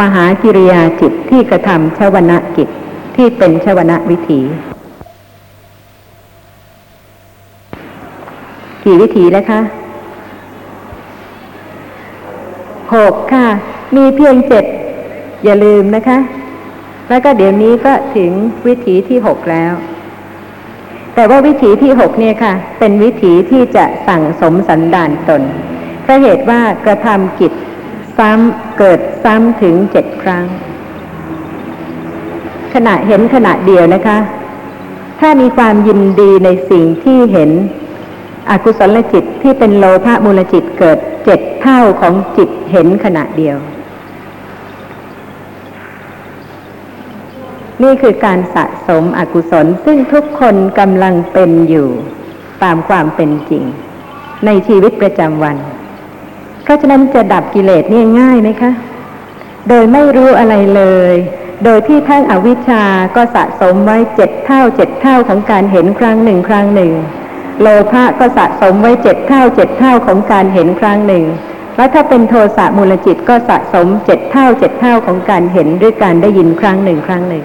[0.01, 2.69] มหากิริยาจิตที่กระทำชวนะกิจ
[3.17, 4.41] ที่เป็นชวนะวิถี
[8.85, 9.61] กี่วิถีแล้วคะ
[12.95, 13.47] หกค่ะ
[13.97, 14.65] มีเพียงเจ็ด
[15.45, 16.19] อย่าลืมนะคะ
[17.09, 18.31] แล้วก็เดี๋ยวนี้ก็ถึง
[18.67, 19.73] วิถีที่หกแล้ว
[21.15, 25.43] แต่ว่าวิถีที่หกเนี่ยค่ะ เป็นวิถีที่จะสั่งสมสันดานตน
[26.03, 27.53] เพราะเหตุว่ากระทำกิจ
[28.19, 30.45] ซ้ำเกิดซ้ำถึงเจ็ดครั้ง
[32.75, 34.19] ขณะเห็นขณะเดียวนะคะ
[35.21, 37.51] ถ้ามีความยินดีในสิ่งที่เห็น
[38.51, 43.57] อกุศลจิตที่เป็นโลภะมูลจิตเกิดเจ็ดเท่าของจิตเห็นขณะเดียว
[47.83, 51.89] นี่คือการสะสมอกุศลซึ่งทุกคนกำลังเป็นอยู่
[52.63, 53.65] ตามความเป็นจริง
[54.47, 55.57] ในชีวิตประจำวัน
[56.63, 58.73] เพราะฉะนั้นจะดับกิเลสนี่ง่ายไหมคะ
[59.69, 61.15] โดยไม่รู้อะไรเลย
[61.65, 62.85] โดยที่ท่านอวิชชา
[63.17, 66.93] ก็สะสมไว้เจ็ดเท่าเจ็ดเท่าของการเห็นครั้งหนึ่งครั้งหนึ่ง
[67.61, 71.25] โลภะก็สะสมไว้เจ็ดเท่าเจ็ดเท่าของการเห็นครั้งหนึ่ง
[71.77, 77.45] แล้วถ้าเป็นโทสะมูลจิตก็สะสมเจ็ดเท่าเจ็ดเท่าของการเห็นด้วยการได้ยินครั้งหนึ่งครั้งหนึ่ง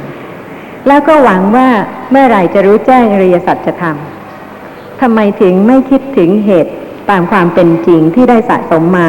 [0.88, 1.70] แล้วก็หวังว่า
[2.12, 3.96] เมื่อไหร่จะรู้แจ้งอริยสัจธรรม
[5.02, 6.72] ทำไมถึงไม่คิดถึงเหตุ
[7.10, 9.08] ตามความเป็นจริงที่ได้สะสมมา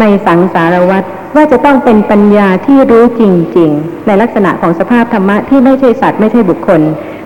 [0.00, 1.02] ในสังสารวัฏ
[1.34, 3.22] ว่าจะต้องเป็นปัญญาที่รู้จ
[3.58, 6.80] ริง ๆ ในลักษณะของสภาพธรรมะที่ไม่ใช่สัตว์ไม่ใช่บุคคล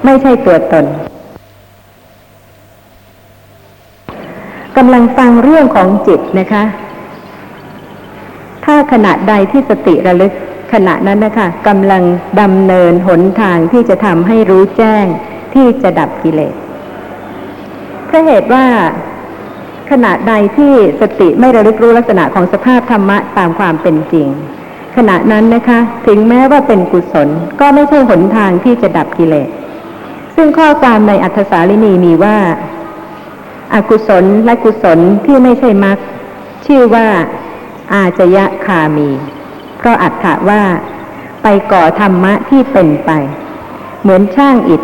[0.05, 0.85] ไม่ใช่ตัวตน
[4.77, 6.65] กำลังฟังเรื่องของจิตนะคะ
[8.65, 10.33] ถ้าขณะใดที่สติระลึก
[10.73, 12.03] ขณะนั้นนะคะกำลัง
[12.41, 15.05] ดำเนินหนทางที่จะทำให้รู้แจ้ง
[15.55, 16.55] ที่จะดับกิเลส
[18.07, 18.65] เพราะเหตุว่า
[19.91, 24.29] ขณะใดที่สติไม่ระลึกรู้ลักษณะของสภาพธรรมะตามความเป็นจริง
[24.97, 27.29] ขณะนั้นนะคะ ถึงแม้ว่าเป็นกุศล
[27.61, 29.49] ก็ไม่ใช่หนทางที่จะดับกิเลส
[30.37, 32.37] ซึ่งข้อความในอัธสาลินีมีว่า
[33.75, 35.99] อกุศลและกุศลที่ไม่ใช่มรรค
[36.67, 37.09] ชื่อว่า
[37.95, 39.11] อาจยะคามี
[39.85, 40.63] ก็อัตถะว่า
[41.43, 43.11] ไปก่อธรรมะที่เป็นไป
[44.03, 44.83] เหมือนช่างอิฐ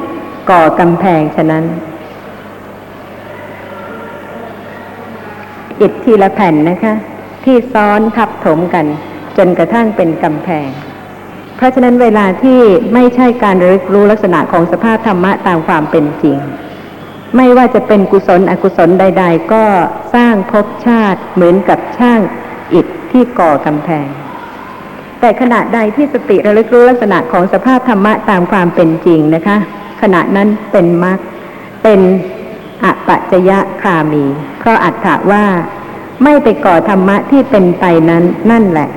[0.50, 1.64] ก่อกำแพงฉะนั้น
[5.80, 6.94] อิฐทีละแผ่นนะคะ
[7.44, 8.86] ที่ซ้อนทับถมกัน
[9.36, 10.68] จนกระทั่งเป็นกำแพง
[11.56, 12.60] เพราะฉะนั้นเวลาที่
[12.94, 16.38] ไม่ใช่การระลึกรู้ลักษณะของสภาพธรรมะตามความเป็นจริง
[17.36, 19.64] ไม่ว่าจะเป็นกุศลอกุศลใด ๆ ก็
[20.14, 22.20] สร้างภพชาติเหมือนกับช่าง
[22.74, 24.08] อิฐที่ก่อกำแพง
[25.20, 29.56] แต่ขณะใดที่สติระลึกรู้ลักษณะของสภาพธรรมะตามความเป็นจริงนะคะ
[30.02, 31.18] ขณะนั้นเป็นมรรค
[31.82, 32.00] เป็น
[32.84, 34.24] อปัจจยะคามี
[34.58, 35.44] เพราะอัตถะว่า
[36.22, 38.88] ไม่ไปก่อธรรมะที่เป็นไปนั้นนั่นแหละ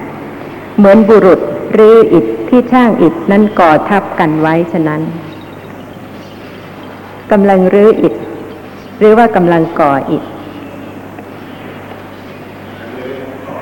[0.77, 1.39] เหมือนบุรุษ
[1.73, 5.01] หรืออิฐที่ช่างอิฐนั้นก่อทับกันไว้ฉะนั้น
[7.31, 8.13] กำลังรื้ออิฐ
[8.99, 10.23] หรือว่ากำลังก่ออีก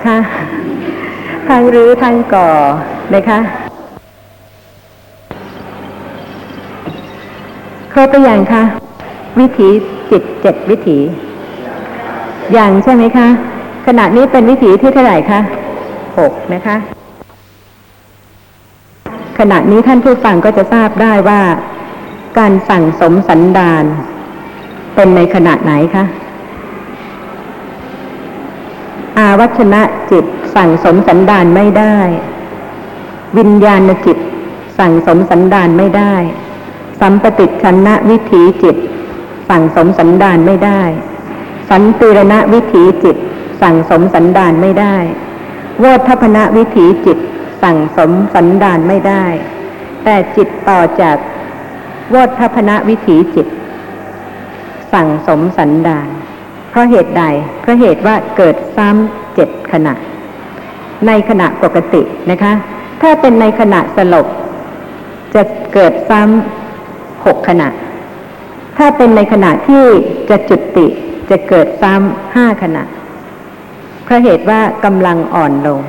[0.05, 0.17] ค่ะ
[1.47, 2.49] ทางรื้อทางก่อ
[3.15, 3.39] นะคะ
[7.93, 8.63] ครบหรือยังคะ
[9.39, 9.69] วิถี
[10.11, 10.97] จิตเจ็ดวิถี
[12.53, 13.27] อย่างใช่ไหมคะ
[13.87, 15.39] ขณะนี้เป็นวิถีที่เท่าไหร่คะ
[16.17, 16.75] หกนะคะ
[19.39, 21.41] ขณะนี้ท่านผู้ฟังก็จะทราบได้ว่า
[22.37, 23.85] การสั่งสมสันดาน
[24.95, 26.05] เป็นในขณะไหนคะ
[29.17, 31.97] อาวัชนะจิตสั่งสมสันดานไม่ได้
[33.37, 34.17] วิญญาณจิต
[34.79, 36.15] สั่งสมสันดานไม่ได้
[37.01, 38.75] สัมปติชนะวิถีจิต
[39.49, 40.81] สั่งสมสันดานไม่ได้
[41.69, 43.17] สันติรณวิถีจิต
[43.61, 44.95] สั่งสมสันดานไม่ได้
[45.79, 47.17] โวทัพนะวิถีจิต
[47.63, 49.25] สั่งสมสันดานไม่ได้
[50.03, 51.17] แต่จิตต่อจาก
[52.11, 53.47] โวทัพนะวิถีจิต
[54.93, 56.09] สั่งสมสันดาน
[56.69, 57.23] เพราะเหตุใด
[57.61, 59.93] เพราะเหตุว่าเกิดซ้ำเจ็ดขณะ
[61.07, 62.53] ในขณะปกตินะคะ
[63.01, 64.27] ถ้าเป็นในขณะสลบ
[65.35, 67.67] จะเกิดซ้ำหกขณะ
[68.77, 69.83] ถ้าเป็นในขณะที่
[70.29, 70.87] จะจุติ
[71.29, 72.83] จะเกิดซ้ำห้าขณะ
[74.03, 75.79] เพราะเหตุว่ากำลังอ่อนลง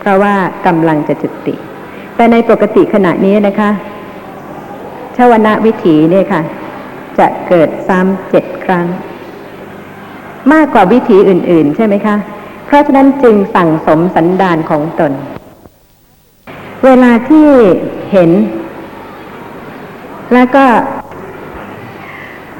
[0.00, 0.34] เพราะว่า
[0.66, 1.54] กำลังจะจุติ
[2.16, 3.70] แต่ในปกติขณะนี้นะคะ
[5.30, 6.42] วนะวิถีเนี่ยค่ะ
[7.18, 8.86] จะเกิดซ้ำเจ็ดครั้ง
[10.52, 12.16] มากกว่าวิถีอื่น ๆ ใช่ไหมคะ
[12.66, 15.12] เพราะฉะนั้นจึงสั่งสมสันดานของตน
[16.84, 17.48] เวลาที่
[18.12, 18.30] เห็น
[20.34, 20.66] แล้วก็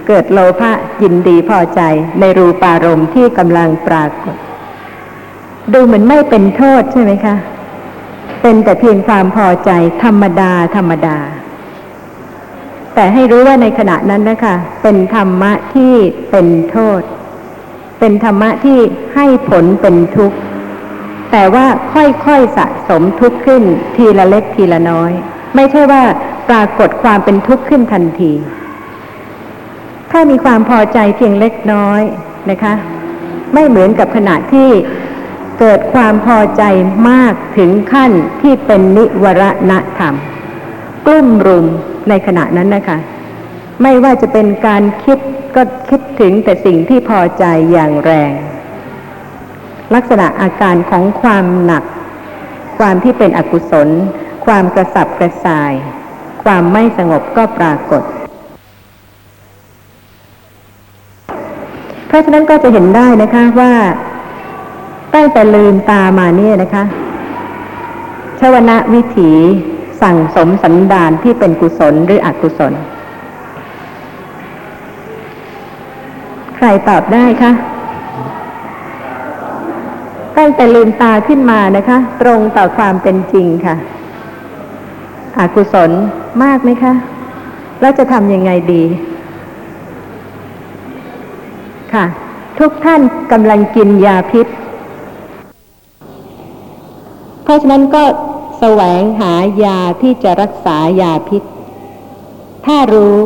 [0.07, 1.81] เกิดโลภะยินดีพอใจ
[2.21, 4.37] ในรูปารมณ์ที่กำลังปรากฏ
[5.73, 7.37] ดูเหมือนไม่เป็นโทษใช่ไหมคะ
[8.43, 9.71] เป็นแต่เพียงความพอใจ
[10.03, 11.19] ธรรมดาธรรมดา
[12.95, 15.95] แต่ให้รู้ว่าในขณะนั้นนะคะเป็นธรรมะที่
[16.31, 17.03] เป็นโทษ
[17.99, 18.79] เป็นธรรมะที่
[19.15, 20.37] ให้ผลเป็นทุกข์
[21.33, 23.63] แต่ว่าค่อยๆสะสมทุกข์ขึ้น
[23.97, 25.13] ทีละเล็กทีละน้อย
[25.55, 26.03] ไม่ใช่ว่า
[26.49, 28.33] ปรากฏความเป็นทุกข์ขึ้นทันที
[30.11, 32.03] ถ้ามีความพอใจเพียงเล็กน้อย
[32.51, 32.75] นะคะ
[33.55, 34.71] ไม่เหมือนกับขณะที่
[35.59, 36.63] เกิดความพอใจ
[37.11, 40.15] มากถึงขั้นที่เป็นนิวรณธรรม
[41.07, 41.67] กลุ่มรุม
[42.11, 42.99] ในขณะนั้นนะคะ
[43.83, 45.19] ไม่ว่าจะเป็นการคิด
[45.57, 48.33] ก็คิดถึงแต่สิ่งที่พอใจอย่างแรง
[49.95, 51.85] ลักษณะอาการของความหนัก
[52.79, 53.89] ความที่เป็นอกุศล
[54.47, 55.73] ความกระสับกระส่าย
[56.45, 58.03] ความไม่สงบก็ปรากฏ
[62.07, 63.73] เพราะฉะนั้นก็จะเห็นได้นะคะว่า
[65.15, 66.85] ตั้งแต่ลืมตามาเนี่ยนะคะ
[68.41, 69.33] ชวนะวิถี
[70.03, 72.73] สั่งสมสันดานที่เป็นกุศลหรืออกุศล
[76.57, 77.53] ใครตอบได้คะ
[80.37, 83.77] ตั้งแต่ลืมตาขึ้นมานะคะ ตรงต่อความเป็นจริงค่ะ
[85.39, 85.91] อกุศล
[86.43, 86.93] มากไหมคะ
[87.81, 88.83] แล้วจะทำยังไงดี
[91.95, 92.05] ค่ะ
[92.59, 93.01] ทุกท่าน
[93.33, 94.47] กำลังกินยาพิษ
[97.43, 98.03] เพราะฉะนั้นก็
[98.61, 101.43] แสวงหายาที่จะรักษายาพิษ
[102.67, 103.17] ถ้ารู้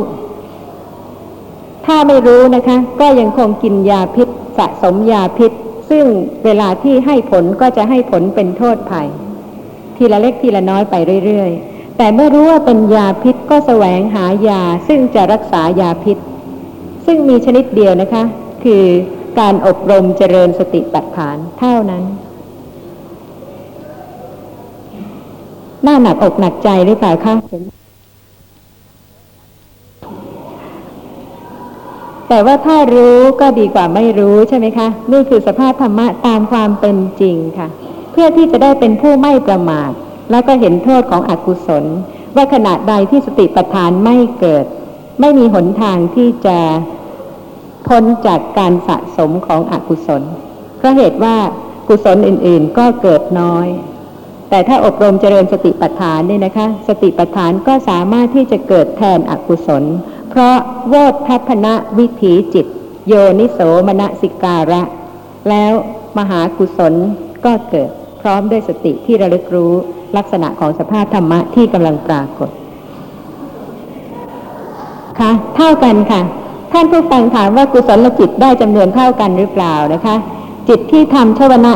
[1.85, 5.51] ถ้าไม่รู้นะคะ ก็ยังคงกินยาพิษ สะสมยาพิษ
[5.89, 6.05] ซึ่ง
[6.45, 9.07] เวลาที่ให้ผลก็จะให้ผลเป็นโทษภัย
[9.95, 10.95] ทีละเล็กทีละน้อยไป
[11.25, 16.17] เรื่อยๆ แต่เมื่อรู้ว่าเป็นยาพิษก็แสวงหายาซึ่งจะรักษายาพิษ
[17.05, 18.23] ซึ่งมีชนิดเดียวนะคะ
[18.63, 18.83] คือ
[19.39, 22.03] การอบรมเจริญสติปัฏฐานเท่านั้น
[25.85, 27.35] น่าหนักอกหนักใจหรือเปล่าคะ
[32.29, 37.67] แต่ว่าถ้ารู้ก็ดีกว่าไม่รู้ใช่ไหมคะ นี่คือสภาพธรรมะตามความเป็นจริงค่ะ
[38.11, 39.91] เพื่อที่จะได้เป็นผู้ไม่ประมาท
[40.31, 41.83] แล้วก็เห็นโทษของอกุศล
[42.35, 44.65] ว่าขณะใดที่สติปัฏฐานไม่เกิด
[45.19, 46.59] ไม่มีหนทางที่จะ
[47.87, 50.23] พ้นจากการสะสมของอกุศล
[50.77, 51.35] เพราะเหตุว่า
[51.87, 53.67] กุศลอื่นๆก็เกิดน้อย
[54.49, 59.83] แต่ถ้าอบรมเจริญสติปัฏฐานเนี่ยนะคะ สติปัฏฐานก็สามารถที่จะเกิดแทนอกุศล
[60.29, 60.55] เพราะ
[60.87, 62.65] โวทพัพนะวิถีจิต
[63.07, 64.81] โยนิโสมนสิการะ
[65.49, 65.71] แล้ว
[66.17, 66.93] มหากุศล
[67.45, 67.89] ก็เกิด
[68.21, 69.73] พร้อมด้วยสติที่ระลึกรู้
[70.17, 72.49] ลักษณะของสภาพธรรมะที่กำลังปรากฏ
[75.19, 76.21] ค่ะเท่ากันค่ะ
[76.73, 80.15] ท่านผู้ฟังถามว่ากุศลจิตได้จำนวนเท่ากันหรือเปล่านะคะ
[80.69, 81.73] จิตที่ทำชวนะ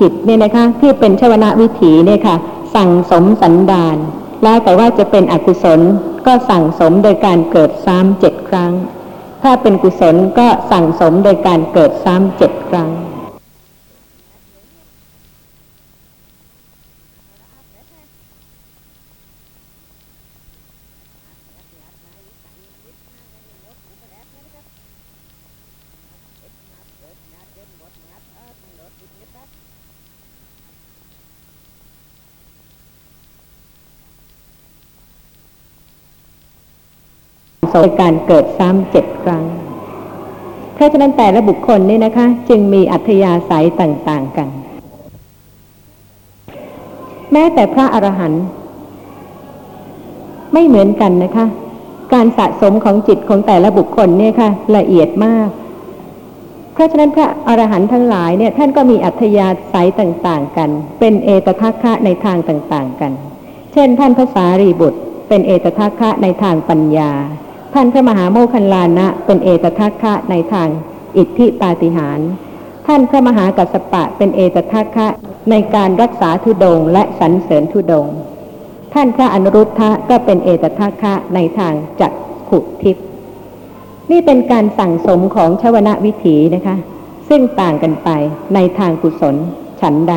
[0.00, 2.36] จิตเนี่ยนะคะที่เป็นชวนะวิถีเนี่ยค่ะ
[2.74, 3.96] สั่งสมสันดาน
[4.42, 5.80] แล้วแต่ว่าจะเป็นอกุศล
[6.26, 8.72] ก็สั่งสมโดยการเกิดซ้ำเจ็ดครั้ง
[9.42, 12.90] ถ้าเป็นกุศลก็สั่งสมโดยการเกิดซ้ำเจ็ดครั้ง
[37.72, 39.44] โดยการเกิดซ้ำเจ็ดครั้ง
[40.74, 44.48] เพราะฉะนั้นแต่ละบุคคลเนี่ยนะคะ จึงมีอัธยาศัยต่างๆกัน
[47.32, 48.44] แม้แต่พระอรหันต์
[50.52, 51.46] ไม่เหมือนกันนะคะ
[52.12, 55.48] การสะสมของจิตของแต่ละบุคคลเนี่ยค่ะ ละเอียดมาก
[56.72, 63.12] เพราะฉะนั้นพระอรหันต์ทั้งหลายเนี่ยท่านก็มีอัธยาศัยต่างๆกัน เป็นเอตทัคคะในทางต่างๆกัน
[63.72, 67.10] เช่น ท่านพระสารีบุตร เป็นเอตทัคคะในทางปัญญา
[67.76, 70.68] ท่านพระมหาโมคคัลลานะเป็นเอตทัคคะในทาง
[71.16, 72.28] อิทธิปาฏิหาริย์
[72.86, 75.08] ท่านพระมหากัสปะเป็นเอตทัคคะ
[75.50, 78.06] ในการรักษาทุดงและสรรเสริญทุดง
[78.94, 82.12] ท่านพระอนุรุทธะก็เป็นเอตทัคคะในทางจัก
[82.48, 83.04] ขุทิพย์
[84.10, 86.76] นี่เป็นการสั่งสมของชวนะวิถีนะคะ
[87.28, 88.08] ซึ่งต่างกันไป
[88.54, 89.36] ในทางกุศล
[89.80, 90.14] ฉันใด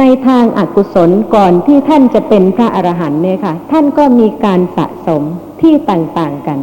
[0.00, 5.24] ในทางอกุศลก่อนที่ท่านจะเป็นพระอรหันต์เนี่ยค่ะ ท่านก็มีการสะสม
[5.62, 6.58] ที่ต่างๆกัน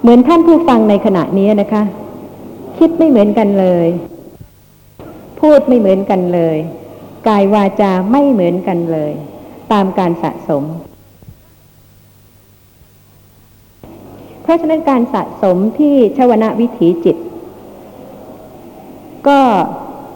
[0.00, 1.82] เหมือนท่านผู้ฟังในขณะนี้นะคะ
[2.78, 3.88] คิดไม่เหมือนกันเลย
[5.40, 6.56] พูดไม่เหมือนกันเลย
[7.28, 9.12] กายวาจาไม่เหมือนกันเลย
[9.72, 10.64] ตามการสะสม
[14.42, 17.16] เพราะฉะนั้นการสะสมที่ชวนะวิถีจิต
[19.28, 19.40] ก็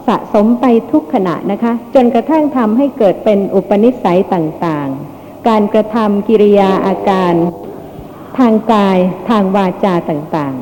[0.07, 7.33] สะสมไปทุกขณะนะคะ จนกระทั่งทำให้เกิดเป็นอุปนิสัยต่างๆ การกระทำกิริยาอาการ
[8.37, 8.97] ทางกาย
[9.29, 10.55] ทางวาจาต่าง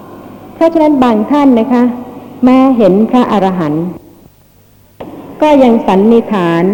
[0.00, 1.84] ๆ เพราะฉะนั้นบางท่านนะคะ
[2.44, 3.86] แม้เห็นพระอรหันต์
[5.42, 6.64] ก็ยังสันนิษฐาน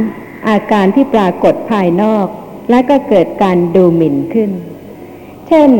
[0.49, 2.27] อาการที่ปรากฏภายนอก
[2.71, 4.51] และก็เกิดการดูหมิ่นขึ้น
[5.49, 5.71] เช่น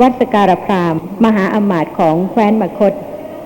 [0.00, 2.92] วัดสการพรามมหาอมาตย์ของแคว้นมคต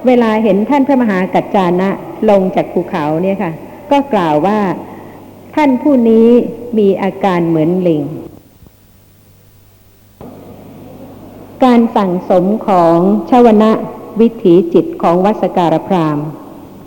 [0.07, 1.90] เวลาเห็นท่านพระมหากัจจานะ
[2.31, 3.53] ลงจากภูเขาเนี่ยค่ะ
[3.90, 4.61] ก็กล่าวว่า
[5.55, 6.29] ท่านผู้นี้
[6.79, 8.03] มีอาการเหมือนลิง
[11.64, 12.96] การสั่งสมของ
[13.30, 13.72] ชวนะ
[14.20, 16.18] วิถีจิตของวัสการพราม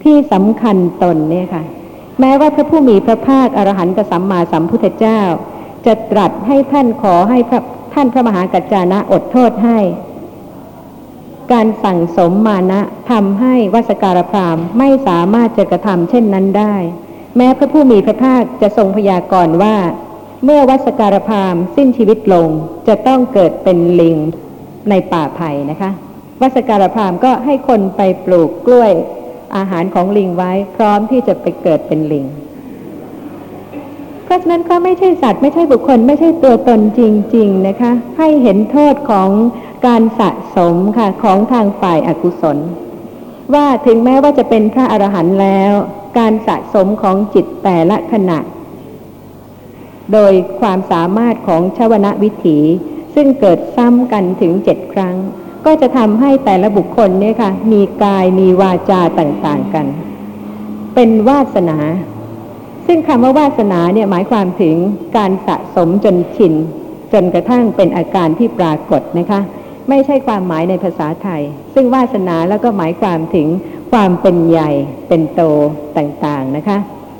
[0.03, 1.63] ที่สำคัญตนเนี่ยค่ะ
[2.19, 5.21] แม้ว่าพระผู้มีพระภาคอรหันตสัมมาสัมพุทธเจ้า
[5.85, 7.59] จะตรัสให้ท่านขอให้พระ
[7.93, 9.79] ท่านพระมหากัจจานะอดโทษให้
[11.51, 16.75] การสั่งสมมานะทำให้วัสการพรามไม่สามารถจะกระทำเช่นนั้นได้
[17.37, 19.77] แม้พระผู้มีพระภาคจะทรงพยากรณ์ว่า
[20.43, 22.49] เมื่อวัสการพรามสิ้นชีวิตลง
[22.87, 24.17] จะต้องเกิดเป็นลิง
[24.89, 25.91] ในป่าไผ่นะคะ
[26.41, 28.91] วัสการพรามก็ให้คนไปปลูกกล้วย
[29.55, 32.25] อาหารของลิงไว้พร้อมที่จะไปเกิดเป็นลิง
[34.23, 37.01] เพราะฉะนั้นก็ไม่ใช่สัตว์ไม่ใช่บุคคล ไม่ใช่ตัวตนจ
[37.35, 39.29] ริง ๆนะคะ ให้เห็นโทษของ
[39.87, 42.57] การสะสมค่ะของทางฝ่ายอากุศล
[43.53, 45.71] ว่าถึงแม้ว่าจะเป็นพระอรหันต์แล้ว
[46.17, 48.39] การสะสมของจิตแต่ละขณะ
[50.13, 52.59] โดยความสามารถของชวนะวิถี
[53.19, 55.15] ซึ่งเกิดซ้ำกันถึงเจ็ดครั้ง
[55.65, 59.85] ก็จะทำให้แต่ละบุคคลเนี่ยค่ะ มีกายมีวาจาต่างๆกัน
[60.95, 61.77] เป็นวาสนา
[62.87, 64.75] ซึ่งคำว่าวาสนาเนี่ยหมายความถึง
[65.17, 66.53] การสะสมจนชิน
[67.13, 69.39] จนกระทั่งเป็นอาการที่ปรากฏนะคะ
[69.89, 71.41] ไม่ใช่ความหมายในภาษาไทย
[71.73, 73.47] ซึ่งวาสนาแล้วก็หมายความถึง
[73.91, 74.71] ความเป็นใหญ่
[75.07, 75.41] เป็นโต
[75.97, 76.77] ต่างๆนะคะ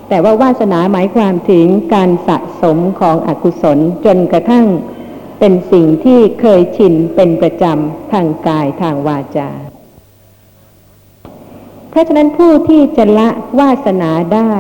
[0.10, 4.66] แต่ว่าวาสนาหมายความถึงการสะสมของอกุศลจนกระทั่ง
[5.40, 9.50] เป็นสิ่งที่เคยชินเป็นประจำทางกายทางวาจา
[11.90, 14.54] เพราะฉะนั้นผู้ที่จะละวาสนาได้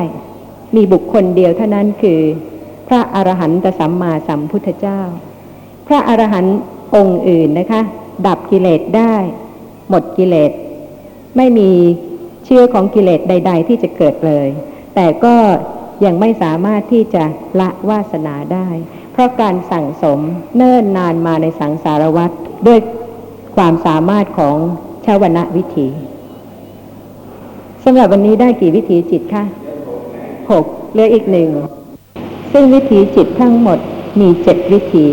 [0.75, 2.21] มีบุคคลเดียวเท่านั้นคือ
[2.87, 5.01] พระอรหันตสัมมาสัมพุทธเจ้า
[5.87, 6.57] พระอรหันต์
[6.95, 7.81] องค์อื่นนะคะ
[8.27, 9.15] ดับกิเลสได้
[9.89, 10.51] หมดกิเลส
[11.37, 11.71] ไม่มี
[12.45, 14.47] เชื้อของกิเลสใด ๆ ที่จะเกิดเลย
[14.95, 15.35] แต่ก็
[16.05, 17.23] ยังไม่สามารถที่จะ
[17.59, 18.67] ละวาสนาได้
[19.17, 20.19] เพราะการสั่งสม
[20.55, 22.31] เนิ่นนานมาในสังสารวัฏ
[22.67, 22.79] ด้วย
[23.55, 24.55] ความสามารถของ
[25.05, 25.87] ชาวนะวิถี
[27.83, 29.43] สำหรับวันนี้ได้กี่วิถีจิตคะ
[30.51, 31.49] หกเหลืออีกหนึ่ง
[32.51, 33.79] ซึ่งวิถีจิตทั้งหมด
[34.19, 35.07] มีเจ็ดวิถี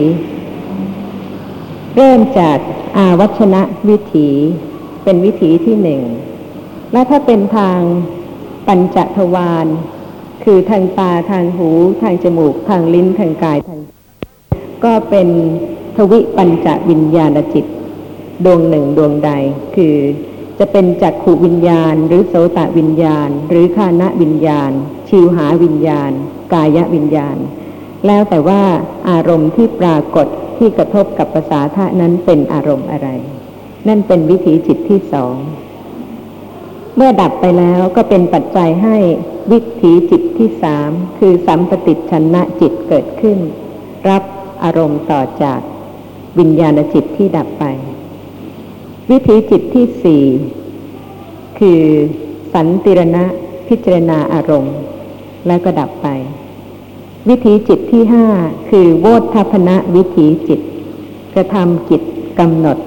[1.96, 2.58] เริ่มจาก
[2.96, 4.28] อาวัชนะวิถี
[5.04, 6.02] เป็นวิถีที่หนึ่ง
[6.92, 7.80] และถ้าเป็นทาง
[8.66, 9.66] ปัญจทวาร
[10.44, 11.70] คือทางตาทางหู
[12.02, 13.83] ทางจมูก ทางลิ้น ทางกายทาง
[14.84, 15.28] ก็เป็น
[15.96, 17.66] ทวิปัญจวิญญาณจิต
[18.44, 19.30] ดวงหนึ่งดวงใด
[19.76, 19.96] คือ
[20.58, 24.70] จะเป็นจักขูวิญญาณ หรือโสตวิญญาณ หรือคานะวิญญาณ
[25.08, 26.10] ชิวหาวิญญาณ
[26.52, 27.36] กายวิญญาณ
[28.06, 28.62] แล้วแต่ว่า
[29.10, 30.26] อารมณ์ที่ปรากฏ
[30.58, 33.08] ที่กระทบกับภาษาทะนั้นเป็นอารมณ์อะไร
[33.88, 35.36] นั่นเป็นวิถีจิตที่สอง
[36.96, 38.96] เมื่อดับไปแล้วก็เป็นปัจจัยให้
[39.52, 43.38] วิถีจิตที่สามคือสัมปติชนะจิตเกิดขึ้น
[44.10, 44.22] รับ
[44.64, 45.60] อารมณ์ต่อจาก
[46.38, 47.64] วิญญาณจิตที่ดับไป
[49.10, 50.22] วิถีจิตที่สี่
[51.58, 51.82] คือ
[52.54, 53.24] สันติรณะ
[53.68, 54.76] พิจารณาอารมณ์
[55.46, 56.08] แล้วก็ดับไป
[57.28, 58.26] วิถีจิตที่ห้า
[58.68, 60.60] คือโวทัพนะวิถีจิต
[61.34, 62.02] กระทำกิจ
[62.38, 62.78] กำหนด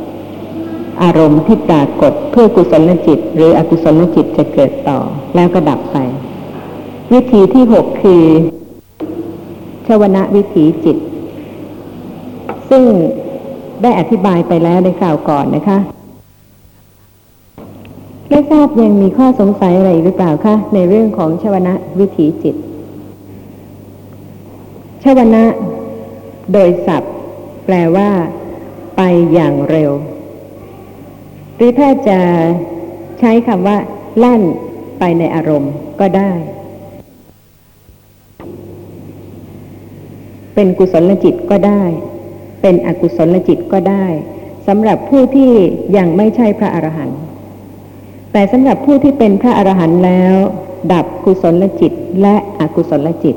[1.03, 4.99] อารมณ์ที่ปรากฏเพื่อกุศลจิต หรืออกุศลจิตจะเกิดต่อ
[5.35, 5.97] แล้วก็ดับไป
[7.13, 8.23] วิธีที่หกคือ
[9.87, 10.97] ชวนะวิถีจิต
[12.69, 12.83] ซึ่ง
[13.81, 15.77] ได้อธิบายไปแล้วในคราวก่อนนะคะ
[18.29, 22.55] ไม่ทราบยังมีข้อสงสัยอะไรหรือเปล่าคะในเรื่องของชวนะวิถีจิต
[25.03, 25.43] ชวนะ
[26.53, 27.13] โดยศัพท์
[27.65, 28.09] แปลว่า
[28.97, 29.01] ไป
[29.33, 29.91] อย่างเร็ว
[31.55, 32.19] หรือถ้าจะ
[33.19, 33.77] ใช้คำว่า
[34.23, 34.41] ลั่น
[34.99, 36.31] ไปในอารมณ์ก็ได้
[40.53, 41.81] เป็นกุศลจิตก็ได้
[42.61, 44.05] เป็นอกุศลจิตก็ได้
[44.67, 45.51] สำหรับผู้ที่
[45.97, 47.19] ยังไม่ใช่พระอรหันต์
[48.31, 50.35] แต่สำหรับผู้ที่เป็นพระอรหันต์แล้ว
[50.93, 51.91] ดับกุศลจิต
[52.21, 53.35] และอกุศลจิต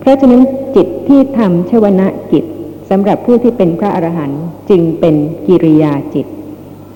[0.00, 0.42] เพราะฉะนั้น
[0.76, 2.44] จิตที่ทำชวนะจิต
[2.90, 5.14] สำหรับผู้ที่เป็นพระอรหันต์จึงเป็น
[5.46, 6.26] กิริยาจิต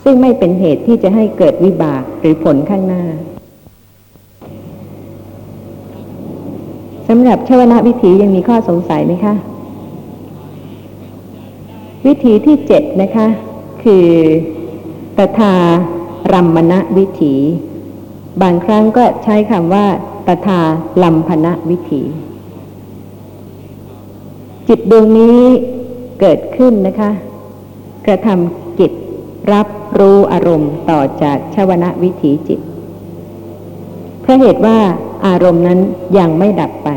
[0.04, 3.02] ซึ่งไม่เป็นเหตุที่จะให้เกิดวิบากหรือผลข้างหน้า
[7.08, 9.34] สำหรับชวนะวิถียังมีข้อสงสัยไหมคะ
[12.06, 13.26] วิธีที่เจ็ดนะคะ
[13.84, 14.08] คือ
[15.18, 15.54] ตถา
[16.32, 17.34] รัมมณวิถี
[18.42, 19.86] บางครั้งก็ใช้คำว่า
[20.26, 20.60] ตถา
[21.02, 22.02] ลัมพณวิถี
[24.68, 25.40] จิตดวงนี้
[26.20, 27.10] เกิดขึ้นนะคะ
[28.06, 28.92] กระทำกิจ
[29.52, 32.60] รับรู้อารมณ์ต่อจากชวนะวิถีจิต
[34.20, 34.78] เพราะเหตุว่า
[35.26, 35.80] อารมณ์นั้น
[36.18, 36.88] ยังไม่ดับไป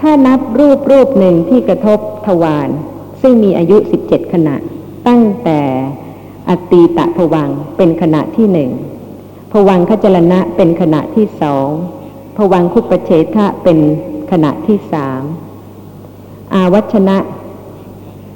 [0.00, 2.68] ถ้านับรูปรูปหนึ่งที่กระทบ ทวาร
[3.20, 4.56] ซึ่งมีอายุ 17 ขณะ
[5.08, 5.60] ตั้งแต่
[6.48, 8.70] อตีตะผวังเป็นขณะที่หนึ่ง
[9.52, 11.68] ผวังคจรณะเป็นขณะที่สอง
[12.36, 13.78] ผวังคุปเฉทะเป็น
[14.30, 15.22] ขณะที่สาม
[16.54, 17.16] อาวัชนะ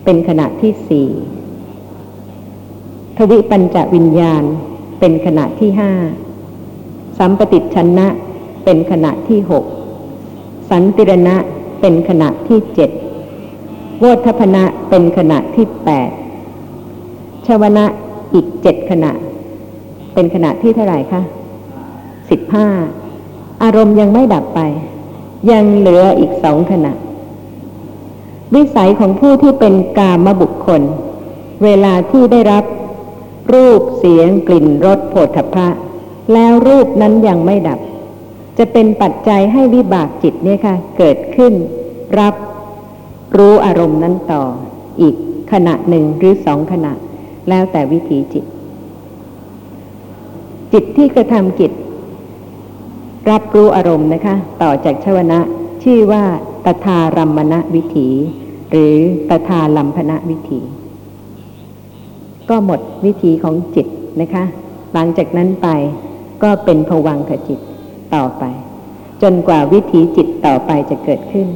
[0.04, 1.08] เป็นขณะที่สี่
[3.16, 4.42] ทวิปัญจวิญญาณ
[5.00, 5.92] เป็นขณะที่ห้า
[7.18, 8.06] สัมปติชนะ
[8.64, 9.64] เป็นขณะที่หก
[10.70, 11.36] สันติรณะ
[11.80, 12.90] เป็นขณะที่เจ็ด
[14.02, 16.10] โวทพนะเป็นขณะที่แปด
[17.46, 17.84] ชวนะ
[18.34, 19.12] อีกเจ็ดขณะ
[20.14, 21.22] เป็นขณะที่เท่าไหร่คะ
[22.30, 22.68] สิบห้า
[23.62, 24.60] อารมณ์ยังไม่ดับไป
[25.50, 26.92] ยังเหลืออีกสองขณะ
[28.54, 30.82] วิสัยของผู้ที่เป็นกามบุคคล
[31.64, 32.64] เวลาที่ได้รับ
[33.52, 35.68] รูปเสียงกลิ่นรสโผฏฐัพพะ
[36.32, 37.80] แล้วรูปนั้นยังไม่ดับ
[38.58, 41.52] จะเป็นปัจจัยให้วิบากจิตเนี่ยค่ะ เกิดขึ้น
[42.18, 42.34] รับ
[43.36, 44.42] รู้อารมณ์นั้นต่อ
[45.00, 45.14] อีก
[45.52, 46.92] ขณะหนึ่งหรือสองขณะ
[47.48, 48.44] แล้วแต่วิถีจิต
[50.72, 51.72] จิตที่กระทำกิจ
[53.30, 55.38] รับรู้อารมณ์นะคะ ต่อจากชวนะ
[55.82, 56.24] ชื่อว่า
[56.64, 58.08] ตถารัมมณวิถี
[58.70, 58.94] หรือ
[59.30, 60.60] ตถาลัมพณวิถี
[62.50, 63.86] ก็หมดวิธีของจิต
[64.20, 64.44] นะคะ
[64.92, 65.68] หลังจากนั้นไป
[66.42, 67.60] ก็เป็นภวังคจิต
[68.14, 68.44] ต่อไป
[69.22, 71.48] จนกว่าวิถีจิตต่อไปจะเกิดขึ้น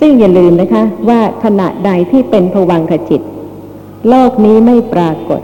[0.00, 3.22] ซึ่งอย่าลืมนะคะว่าขณะใดที่เป็นภวังคจิต
[4.08, 5.40] โลกนี้ไม่ปรากฏ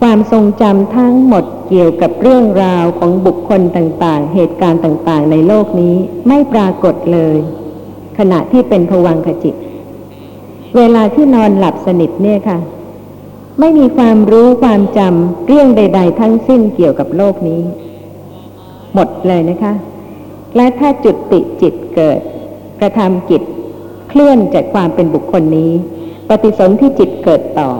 [0.00, 5.94] ความทรงจำทั้งหมดเกี่ยวกับเรื่องราวของบุคคลต่างๆ เหตุการณ์ต่างๆ ในโลกนี้
[6.28, 7.36] ไม่ปรากฏเลย
[8.18, 9.54] ขณะที่เป็นภวังคจิต
[10.76, 12.58] เวลาที่นอนหลับสนิทเนี่ยค่ะ
[13.60, 17.60] ไม่มีความรู้ความจำเรื่องใด ๆ ทั้งสิ้นเกี่ยวกับโลกนี้
[18.94, 19.72] หมดเลยนะคะ
[20.56, 22.20] และถ้าจุดติจิตเกิด
[22.80, 23.42] กระทำกิจ
[24.08, 25.72] เคลื่อนจากความเป็นบุคคลนี้
[26.28, 27.70] ปฏิสนธิจิตเกิดต่อ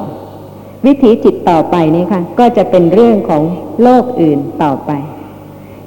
[0.87, 3.43] วิถีจิตต่อไปนี่ค่ะ ก็จะเป็นเรื่องของ
[3.83, 4.91] โลกอื่นต่อไป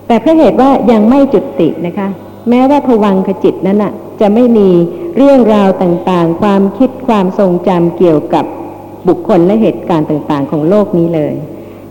[0.07, 2.07] แต่เพราะเหตุว่ายังไม่จุดตินะคะ
[2.49, 4.70] แม้ว่าผวังขจิตนั้นน่ะจะไม่มี
[5.18, 8.45] เรื่องราวต่างๆ ความคิดความทรงจำเกี่ยวกับ
[9.07, 11.34] บุคคลและเหตุการณ์ต่างๆ ของโลกนี้เลย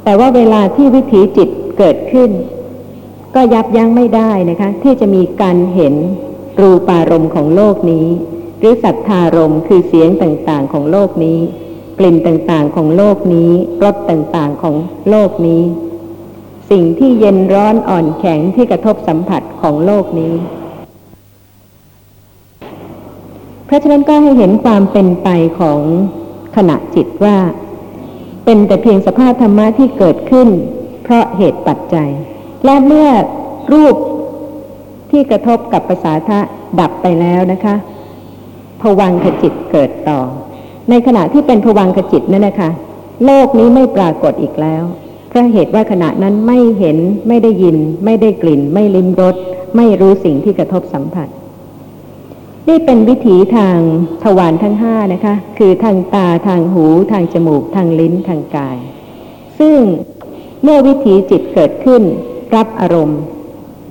[0.04, 1.48] แต่ว่าเวลาที่วิถีจิต
[1.78, 2.30] เกิดขึ้น
[3.34, 5.94] ก็ยับยั้งไม่ได้นะคะ ที่จะมีการเห็น
[6.60, 8.06] รูปารมณ์ของโลกนี้
[8.58, 11.38] หรือสัทธารมณ์คือเสียงต่างๆของโลกนี้
[11.98, 13.50] กลิ่นต่างๆของโลกนี้
[13.84, 14.74] รสต่างๆของ
[15.10, 15.62] โลกนี้
[16.70, 20.34] สิ่งที่เย็นร้อนอ่อนแข็งที่กระทบสัมผัสของโลกนี้
[23.66, 25.28] เพราะฉะนั้นก็ให้เห็นความเป็นไป
[25.60, 25.80] ของ
[26.56, 27.36] ขณะจิตว่า
[28.44, 30.48] เป็นแต่เพียงสภาพธรรมะที่เกิดขึ้น
[31.02, 32.10] เพราะเหตุปัจจัย
[32.64, 33.08] และเมื่อ
[33.72, 33.94] รูป
[35.12, 36.40] ที่กระทบกับภาษาทะ
[36.80, 37.74] ดับไปแล้วนะคะ
[38.80, 40.20] ผวังขจิตเกิดต่อ
[40.90, 42.70] ในขณะที่เป็นผวังขจิตนั่นนะคะ
[43.24, 44.82] โลกนี้ไม่ปรากฏอีกแล้ว
[45.28, 46.98] เพราะเหตุว่าขณะนั้นไม่เห็น
[47.28, 49.36] ไม่ได้ยิน ไม่ได้กลิ่น ไม่ลิ้มรส
[49.76, 51.28] ไม่รู้สิ่งที่กระทบสัมผัส
[52.68, 53.78] นี่เป็นวิถีทาง
[54.22, 58.76] ทวารทั้งห้านะคะ คือทางตาทางหูทางจมูก ทางลิ้นทางกาย
[59.58, 59.78] ซึ่ง
[60.62, 62.02] เมื่อวิถีจิตเกิดขึ้น
[62.54, 63.20] รับอารมณ์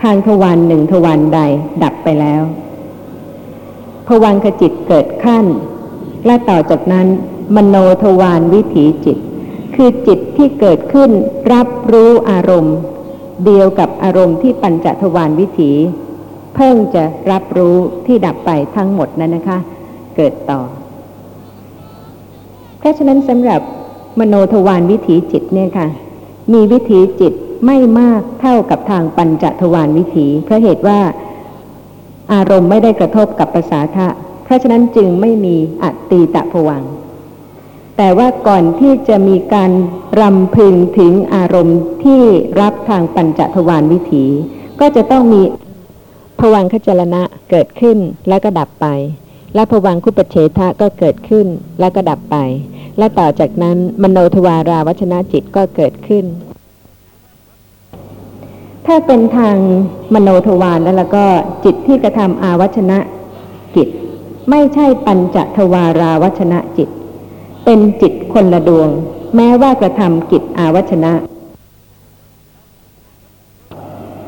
[0.04, 1.40] ทางทวารหนึ่งทวารใด
[1.84, 2.42] ดับไปแล้ว
[4.08, 5.46] ภวังคจิตเกิดขั้น
[6.26, 7.08] และต่อจากนั้น
[7.56, 9.18] มโนทวารวิถีจิต
[9.76, 11.12] คือจิตที่เกิดขึ้น
[11.54, 12.78] รับรู้อารมณ์
[13.46, 15.72] เดียวกับอารมณ์ที่ปัญจทวารวิถี
[16.56, 17.76] เพิ่งจะรับรู้
[18.06, 19.60] ที่ดับไปทั้งหมดนั้นนะคะ
[20.16, 20.62] เกิดต่อ
[22.80, 23.62] เพราะฉะนั้นสำหรับ
[24.20, 25.88] มโนทวารวิถีจิตเนี่ยค่ะ
[26.54, 27.34] มีวิถีจิต
[27.66, 31.00] ไม่มากเท่ากับทางปัญจทวารวิถี เพราะเหตุว่า
[32.34, 34.08] อารมณ์ไม่ได้กระทบกับภาษาทะ
[34.44, 36.84] เพราะฉะนั้นจึงไม่มีอตีตะผวัง
[37.98, 39.72] แต่ว่าก่อนที่จะมีการ
[40.20, 42.22] รำพึงถึงอารมณ์ที่
[42.62, 44.26] รับทางปัญจทวารวิถี
[44.80, 45.42] ก็จะต้องมี
[46.40, 47.98] ผวังคจรณะเกิดขึ้น
[48.30, 48.88] แล้วก็ดับไป
[49.56, 51.48] และผวังคุปเฉทะก็เกิดขึ้น
[51.80, 52.38] แล้วก็ดับไป
[52.98, 56.26] และต่อจากนั้นมโนทวาราวัชนะจิตก็เกิดขึ้น
[58.88, 59.56] ถ้าเป็นทาง
[60.14, 61.26] มโนทวารแล้วล้วก็
[61.66, 62.98] จิตที่กระทำอาวัชนะ
[63.76, 63.88] จิต
[64.50, 66.90] ไม่ใช่ปัญจทวาราวัชนะจิต
[67.66, 68.90] เป็นจิตคนละดวง
[69.36, 71.14] แม้ว่ากระทำกิจอาวัชนะ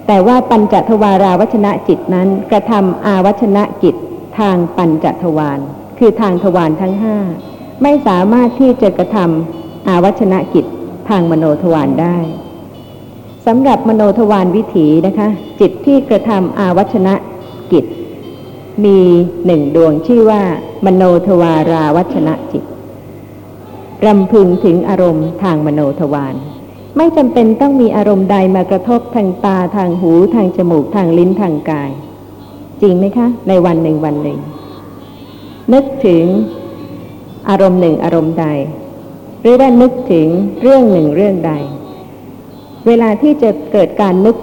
[0.07, 3.95] แต่ว่าปัญจทวาราวัชนะจิตนั้นกระทำอาวัชนะกิจ
[4.39, 5.59] ทางปัญจทวาร
[5.97, 7.17] คือทางทวารทั้งห้า
[7.81, 10.65] ไม่สามารถที่จะกระทำอาวัชนะกิจ
[11.09, 12.17] ทางมโนทวารได้
[13.45, 15.27] สำหรับมโนทวารวิถีนะคะ
[15.59, 17.13] จิตที่กระทำอาวัชนะ
[17.71, 17.85] กิจ
[18.85, 18.99] มี
[19.45, 20.41] หนึ่งดวงชื่อว่า
[20.85, 22.63] มโนทวาราวัชนะจิต
[24.05, 26.35] รำพึงถึงอารมณ์ทางมโนทวาร
[26.97, 31.91] ไม่จำเป็นต้องมีอารมณ์ใดมากระทบทางตาทางหูทางจมูกทางลิ้นทางกาย
[32.81, 34.39] จริงไหมคะ ในวันหนึ่งวันหนึ่ง
[35.73, 36.23] นึกถึง
[37.49, 38.47] อารมณ์หนึ่งอารมณ์ใด
[39.41, 40.27] หรือว่านึกถึง
[40.61, 41.53] เรื่องหนึ่งเรื่องใด
[42.87, 44.35] เวลาที่จะเกิดการนึก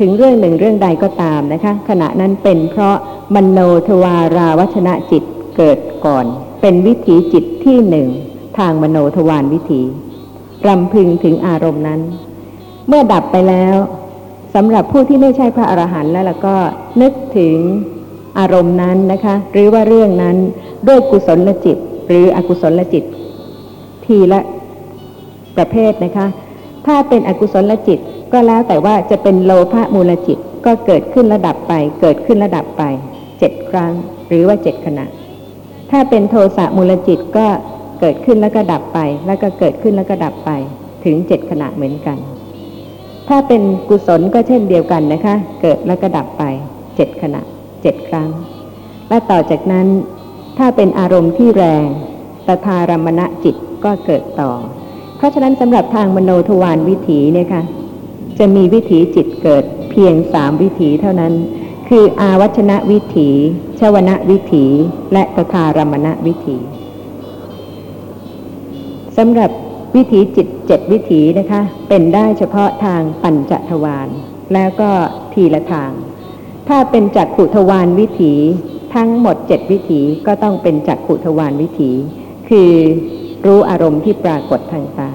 [0.00, 2.96] ถึงเรื่องหนึ่งเรื่องใดก็ตามนะคะ ขณะนั้นเป็นเพราะ
[3.34, 3.58] มโน
[3.88, 5.22] ทวาราวัชนะจิต
[5.56, 6.24] เกิดก่อน
[6.60, 8.08] เป็นวิถีจิตที่หนึ่ง
[8.58, 9.82] ทางมโนทวารวิถี
[10.66, 12.00] รำพึงถึงอารมณ์นั้น
[12.88, 13.74] เมื่อดับไปแล้ว
[14.54, 16.54] สำหรับผู้ที่ไม่ใช่พระอรหันต์แล้วแล้วก็
[17.02, 17.56] นึกถึง
[18.38, 20.36] อารมณ์นั้นนะคะ หรือว่าเรื่องนั้น
[20.88, 21.76] ด้วยกุศลจิต
[22.08, 23.04] หรืออกุศลจิต
[24.04, 24.40] ทีละ
[25.56, 26.26] ประเภทนะคะ
[26.86, 27.98] ถ้าเป็นอกุศลจิต
[28.32, 32.82] ก็แล้วแต่ว่าจะเป็นโลภะมูลจิตก็เกิดขึ้นระดับไป เกิดขึ้นระดับไป
[33.38, 33.92] เจ็ดครั้ง
[34.28, 35.04] หรือว่าเจ็ดขณะ
[35.90, 37.46] ถ้าเป็นโทสะมูลจิตก็
[38.00, 40.50] เกิดขึ้นแล้วก็ดับไป แล้วก็เกิดขึ้นแล้วก็ดับไป
[41.04, 42.18] ถึงเจ็ดขณะเหมือนกัน
[43.28, 46.42] ถ้าเป็นกุศลก็เช่นเดียวกันนะคะ เกิดแล้วก็ดับไป
[46.96, 47.40] เจ็ดขณะ
[47.82, 48.28] เจ็ดครั้ง
[49.08, 49.86] และต่อจากนั้น
[50.58, 51.84] ถ้าเป็นอารมณ์ที่แรง
[52.46, 54.50] ตถารมณะจิตก็เกิดต่อ
[55.22, 57.62] ราะฉะนั้นสำหรับทางมโนทวารวิถีเนี่ยค่ะ
[58.38, 61.32] จะมีวิถีจิตเกิดเพียงสามวิถีเท่านั้น
[61.88, 63.28] คืออาวัชนะวิถี
[63.80, 64.64] ชวนะวิถี
[65.12, 66.56] และตถารมณะวิถี
[69.16, 69.50] สำหรับ
[69.96, 74.08] วิถีจิตเจ็ดวิถีนะคะ เป็นได้เฉพาะทางปัญจทวาร
[74.54, 74.90] แล้วก็
[75.32, 75.90] ทีละทาง
[76.68, 78.34] ถ้าเป็นจักขุทวารวิถี
[78.94, 81.90] ทั้งหมดเจ็ดวิถีก็ต้องเป็นจักขุทวารวิถี
[82.48, 82.70] คือ
[83.46, 85.10] รู้อารมณ์ที่ปรากฏทางตา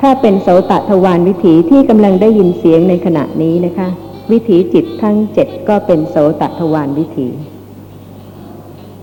[0.00, 3.88] ถ้าเป็นโสตทวารวิถีที่กำลังได้ยินเสียงในขณะนี้นะคะ
[4.32, 7.28] วิถีจิตทั้งเจ็ดก็เป็นโสตทวารวิถี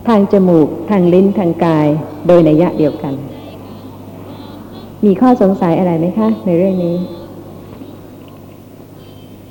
[0.07, 1.87] ทางจมูกทางลิ้นทางกาย
[2.27, 3.13] โดยนัยะเดียวกัน
[5.05, 6.97] มีข้อสงสัยอะไรไหมคะ ในเรื่องนี้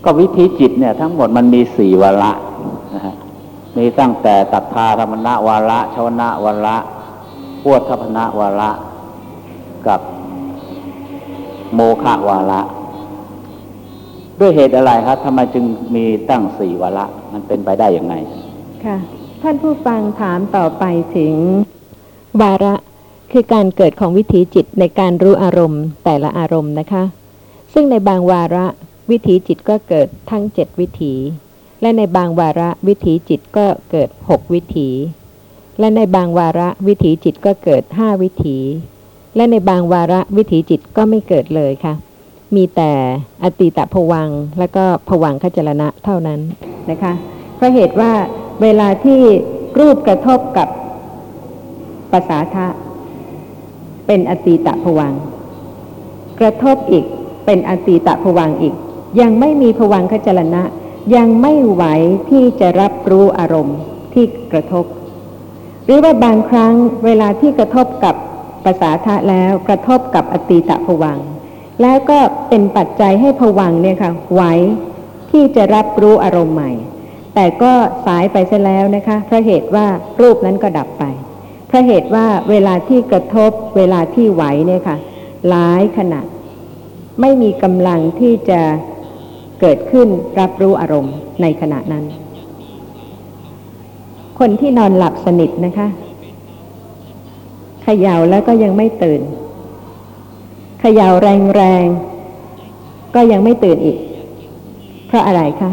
[0.04, 2.32] ก็วิธีจิตเนี่ย ทั้งหมดมันมีสี่วาระ
[2.94, 3.14] นะฮะ
[3.78, 6.76] มีตั้งแต่ตัทธาธรมณวาระชวนะวาระ
[7.62, 8.70] พวทพนะวาระ
[9.86, 10.00] กับ
[11.74, 12.60] โมฆะวาระ
[14.40, 18.14] ด้วยเหตุอะไรครับทำไมจึงมีตั้งสี่วาระ มันเป็นไปได้อยังไง
[18.84, 18.96] ค่ะ
[19.42, 20.84] ท่านผู้ฟังถามต่อไป
[21.16, 21.34] ถึง
[22.42, 22.74] วาระ
[23.32, 27.04] คือการเกิดของวิถีจิตในการรู้อารมณ์แต่ละอารมณ์นะคะ
[27.72, 28.66] ซึ่งในบางวาระ
[29.10, 31.14] วิถีจิตก็เกิดทั้งเจ็ดวิถี
[31.80, 34.88] และในบางวาระวิถีจิตก็เกิดหกวิถี
[35.78, 38.58] และในบางวาระวิถีจิตก็เกิดห้าวิถี
[39.36, 41.94] และในบางวาระวิถีจิตก็ไม่เกิดเลยค่ะ
[42.56, 42.92] มีแต่
[43.42, 46.40] อติตะภวังและก็ภวังคจรณะเท่านั้น
[46.90, 47.12] นะคะ
[47.56, 48.12] เพราะเหตุว่า
[48.62, 49.20] เวลาที่
[49.78, 50.68] รูปกระทบกับ
[52.12, 52.66] ภาษาทะ
[54.06, 55.14] เป็นอติตะภวัง
[56.40, 57.04] กระทบอีก
[57.46, 58.74] เป็นอติตะภวังอีก
[59.20, 60.62] ยังไม่มีภวังคจรณะ
[61.16, 61.84] ยังไม่ไหว
[62.30, 63.78] ที่จะรับรู้อารมณ์
[64.12, 64.84] ที่กระทบ
[65.88, 66.74] หรือว่าบางครั้ง
[67.04, 68.14] เวลาที่กระทบกับ
[68.64, 71.18] ภาษาทะแล้วกระทบกับอติตะภวัง
[71.82, 72.18] แล้วก็
[72.48, 74.42] เป็นปัจจัยให้ภวังเนี่ยค่ะไหว
[75.30, 76.72] ที่จะรับรู้อารมณ์ใหม่
[77.34, 77.72] แต่ก็
[78.06, 79.86] สายไปซะแล้วนะคะเพราะเหตุว่า
[80.20, 81.04] รูปนั้นก็ดับไป
[81.68, 84.96] เพราะเหตุว่าเวลาที่กระทบเวลาที่ไหวเนี่ยค่ะ
[85.48, 86.20] หลายขณะ
[87.20, 88.60] ไม่มีกำลังที่จะ
[89.60, 90.08] เกิดขึ้น
[90.40, 92.04] รับรู้อารมณ์ในขณะนั้น
[94.38, 95.88] คนที่นอนหลับสนิทนะคะ
[97.82, 99.20] เขย่าแล้วก็ยังไม่ตื่น
[100.80, 103.98] เขย่าแรงๆ ก็ยังไม่ตื่นอีก
[105.06, 105.70] เพราะอะไรคะ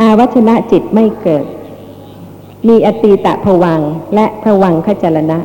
[0.00, 1.44] อาวัชนะจิตไม่เกิด
[2.68, 3.80] มีอตีตะผวัง
[4.14, 5.38] และผวังคจรณะ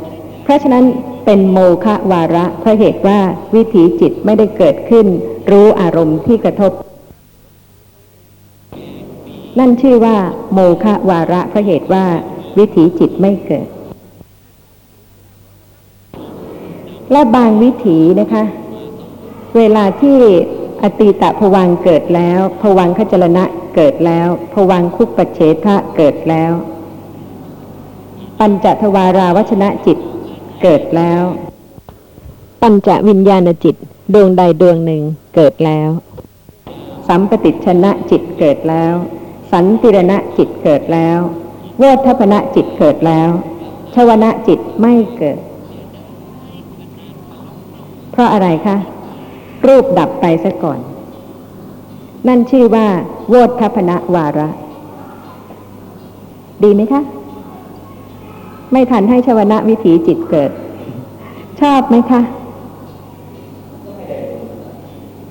[0.44, 0.84] เพราะฉะนั้น
[1.26, 3.20] เป็นโมฆะวาระเพราะเหตุว่า
[3.56, 5.06] วิถีจิตไม่ได้เกิดขึ้น
[5.52, 6.72] รู้อารมณ์ที่กระทบ
[9.58, 10.16] นั่นชื่อว่า
[10.54, 12.06] โมฆะวาระเพราะเหตุว่า
[12.58, 13.68] วิถีจิตไม่เกิด
[17.12, 18.44] และบางวิถีนะคะ
[19.58, 20.18] เวลาที่
[20.82, 23.44] อตีตะผวังเกิดแล้วผวังคจรณะ
[23.76, 26.52] เกิดแล้วผวังคุปปเฉทะเกิดแล้ว
[28.40, 29.98] ปัญจทวาราวชนะจิต
[30.62, 31.22] เกิดแล้ว
[32.62, 33.76] ปัญจวิญญาณจิต
[34.14, 35.02] ดวงใดดวงหนึ่ง
[35.36, 35.90] เกิดแล้ว
[37.08, 38.94] สัมปติชนะจิตเกิดแล้ว
[39.52, 41.20] สันติรณะจิตเกิดแล้ว
[41.78, 43.30] โวทัพนะจิตเกิดแล้ว
[43.96, 45.38] ชวนะจิตไม่เกิด
[48.12, 48.78] เพราะอะไรคะ
[49.68, 50.80] รูปดับไปซะก่อน
[52.28, 52.88] นั่นชื่อว่า
[53.30, 54.50] โวทัพนะวาระ
[56.64, 57.02] ดีไหมคะ
[58.72, 60.52] ไม่ทันให้ชวนะวิถีจิตเกิด
[61.62, 62.22] ชอบไหมคะ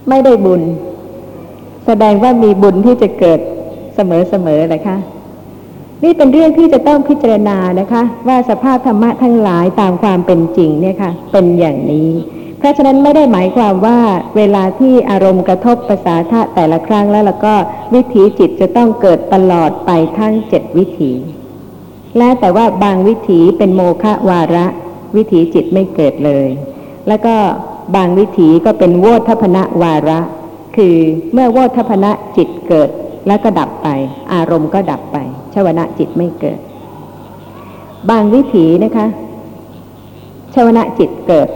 [0.08, 0.62] ไม่ได้บุญ
[1.86, 3.40] แสดงว่ามีบุญที่จะเกิด
[3.98, 4.96] เสมอๆเลยคะ
[6.04, 12.10] นี่เป็นเรื่องที่จะต้องพิจารณานะคะ ว่าสภาพธรรมะทั้งหลายตามความเป็นจริงเนี่ยค่ะ เป็นอย่างนี้
[12.58, 13.98] เพราะฉะนั้นไม่ได้หมายความว่า
[14.36, 17.54] เวลาที่อารมณ์กระทบภาษาทะแต่ละครั้งแล้วแล้วก็
[17.94, 21.12] วิถีจิตจะต้องเกิดตลอดไปทั้งเจ็ดวิถี
[22.18, 24.66] และแต่ว่าบางวิถีเป็นโมฆะวาระ
[25.16, 26.48] วิถีจิตไม่เกิดเลย
[27.08, 27.34] แล้วก็
[27.96, 30.20] บางวิถีก็เป็นโวทัพนะวาระ
[30.76, 30.96] คือ
[31.32, 32.90] เมื่อโวทัพนะจิตเกิด
[33.28, 33.88] แล้วก็ดับไป
[34.34, 35.16] อารมณ์ก็ดับไป
[35.54, 36.58] ชวนะจิตไม่เกิด
[38.10, 39.06] บางวิถีนะคะ
[40.54, 41.48] ชวนะจิตเกิด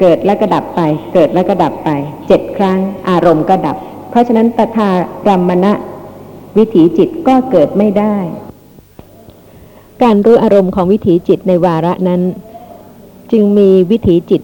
[0.00, 0.80] เกิดแล้วก็ดับไป
[1.14, 1.90] เกิดแล้วก็ดับไป
[2.26, 2.78] เจ็ดครั้ง
[3.10, 3.76] อารมณ์ก็ดับ
[4.10, 4.90] เพราะฉะนั้นตถา
[5.28, 5.72] รมณะ
[6.58, 8.16] วิถีจิตก็เกิดไม่ได้
[10.02, 12.20] การรู้อารมณ์ของวิถีจิตในวาระนั้น
[13.32, 14.42] จึงมีวิถีจิต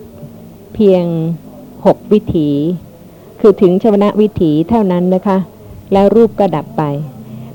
[0.75, 1.05] เพียง
[1.87, 2.49] หกวิถี
[3.41, 5.39] คือถึงชวนะวิถีเท่านั้นนะคะ
[5.93, 6.83] แล้วรูปก็ดับไป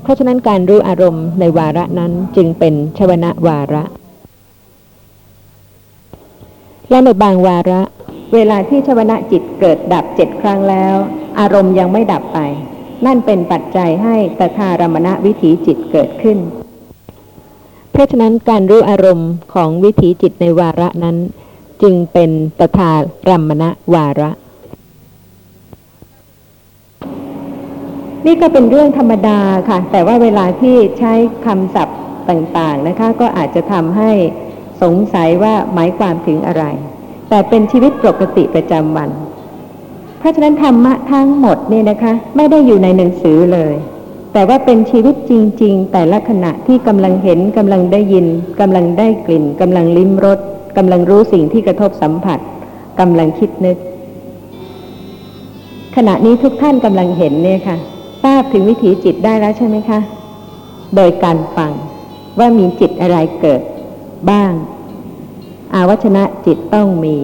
[0.02, 3.84] เพราะฉะนั้นการรู้อารมณ์ในวาระนั้นจึงเป็นชวนะวาระ
[6.90, 7.80] และในบางวาระ
[8.34, 10.94] เวลาที่ชวนะจิตเกิดดับเจ็ดครั้งแล้ว
[11.40, 12.38] อารมณ์ยังไม่ดับไป
[13.06, 16.38] นั่นเป็นปัจจัยให้ตถารมณะวิถีจิตเกิดขึ้น
[17.90, 21.16] เพราะฉะนั้นการรู้อารมณ์ของวิถีจิตในวาระนั้น
[21.82, 22.92] จึงเป็นตถา
[23.28, 24.30] รมณะวาระ
[28.26, 31.12] นี่ก็เป็นเรื่องธรรมดาค่ะ แต่ว่าเวลาที่ใช้
[31.46, 31.98] คำศัพท์
[32.30, 34.10] ต่างๆนะคะ ก็อาจจะทำให้
[34.82, 36.64] สงสัยว่าหมายความถึงอะไร
[37.28, 39.10] แต่เป็นชีวิตปกติประจำวัน
[40.18, 43.74] เพราะฉะนั้นธรรมะทั้งหมดเนี่ยนะคะ ไม่ได้อยู่ในหนังสือเลย
[44.32, 48.26] แต่ว่าเป็นชีวิตจริง ๆ แต่ละขณะที่กำลังเห็นกำลังได้ยิน
[48.60, 50.38] กำลังได้กลิ่นกำลังลิ้มรส
[50.76, 52.38] กำลังรู้สิ่งที่กระทบสัมผัส
[53.00, 53.76] กำลังคิดนึก
[55.96, 57.78] ขณะนี้ทุกท่านกำลังเห็นเนี่ยค่ะ
[58.26, 60.00] ทราบถึงวิถีจิตได้แล้วใช่ไหมคะ
[60.96, 61.72] โดยการฟัง
[62.38, 63.60] ว่ามีจิตอะไรเกิด
[64.30, 64.52] บ้าง
[65.74, 67.16] อาวัชนะจิตต้องมี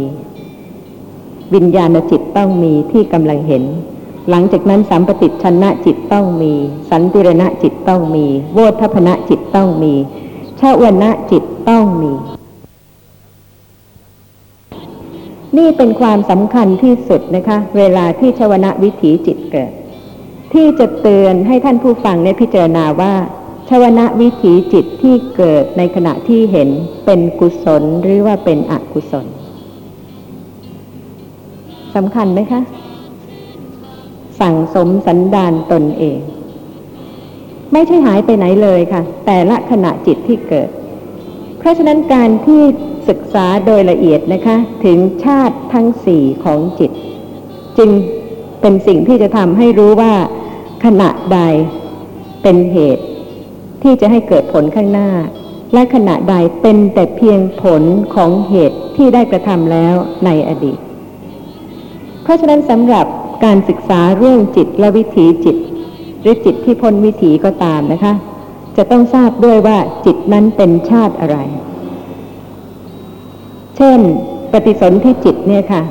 [1.54, 3.64] วิญญาณจิตต้องมีที่กำลังเห็น
[4.30, 6.52] หลังจากนั้นสัมปติชนะจิตต้องมี
[6.90, 9.94] สันติรณะจิตต้องมี โวทัพนะจิตต้องมี
[10.60, 12.12] ชาวนะจิตต้องมี
[15.56, 19.72] นี่เป็นความสำคัญที่สุดนะคะ เวลาที่ชวนะวิถีจิตเกิด
[20.52, 23.14] ที่จะเตือนให้ท่านผู้ฟังในพิจารณาว่า
[23.68, 26.68] ชวนะวิถีจิตที่เกิดในขณะที่เห็น
[27.04, 29.26] เป็นกุศลหรือว่าเป็นอกุศล
[31.94, 32.60] สำคัญไหมคะ
[34.40, 36.18] สั่งสมสันดานตนเอง
[37.72, 40.68] ไม่ใช่หายไปไหนเลยค่ะ แต่ละขณะจิตที่เกิด
[41.58, 42.62] เพราะฉะนั้นการที่
[43.08, 46.90] ศึกษาโดยละเอียดนะคะ ถึงชาติทั้งสี่ของจิต
[47.78, 47.90] จึง
[48.62, 50.14] เป็นสิ่งที่จะทำให้รู้ว่า
[50.84, 51.40] ขณะใด
[52.42, 53.04] เป็นเหตุ
[53.82, 55.10] ที่จะให้เกิดผลข้างหน้า
[55.74, 57.82] และขณะใดเป็นแต่เพียงผล
[58.14, 59.94] ของเหตุที่ได้กระทำแล้ว
[60.24, 60.78] ในอดีต
[62.22, 63.06] เพราะฉะนั้นสำหรับ
[63.44, 65.56] การศึกษาเรื่องจิตและวิถีจิต
[66.20, 68.14] หรือจิตที่พ้นวิถีก็ตามนะคะ
[68.76, 71.38] จะต้องทราบด้วยว่าจิตนั้นเป็นชาติอะไร
[73.76, 73.98] เช่น
[74.52, 75.82] ปฏิสนธิจิตเนี่ยค่ะ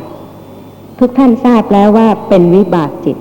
[1.03, 3.17] ทุกท่านทราบแล้วว่าเป็นวิบากจิต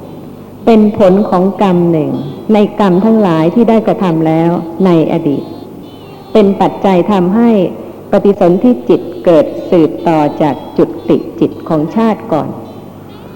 [0.66, 2.10] เป็นผลของกรรมหนึ่ง
[2.52, 4.50] ในกรรมทั้งหลายที่ได้กระทำแล้ว
[4.84, 5.42] ในอดีต
[6.32, 7.50] เป็นปัจจัยทำให้
[8.12, 12.48] ปฏิสนธิจิตเกิดสืบต่อจากจุดติจิตของชาติก่อน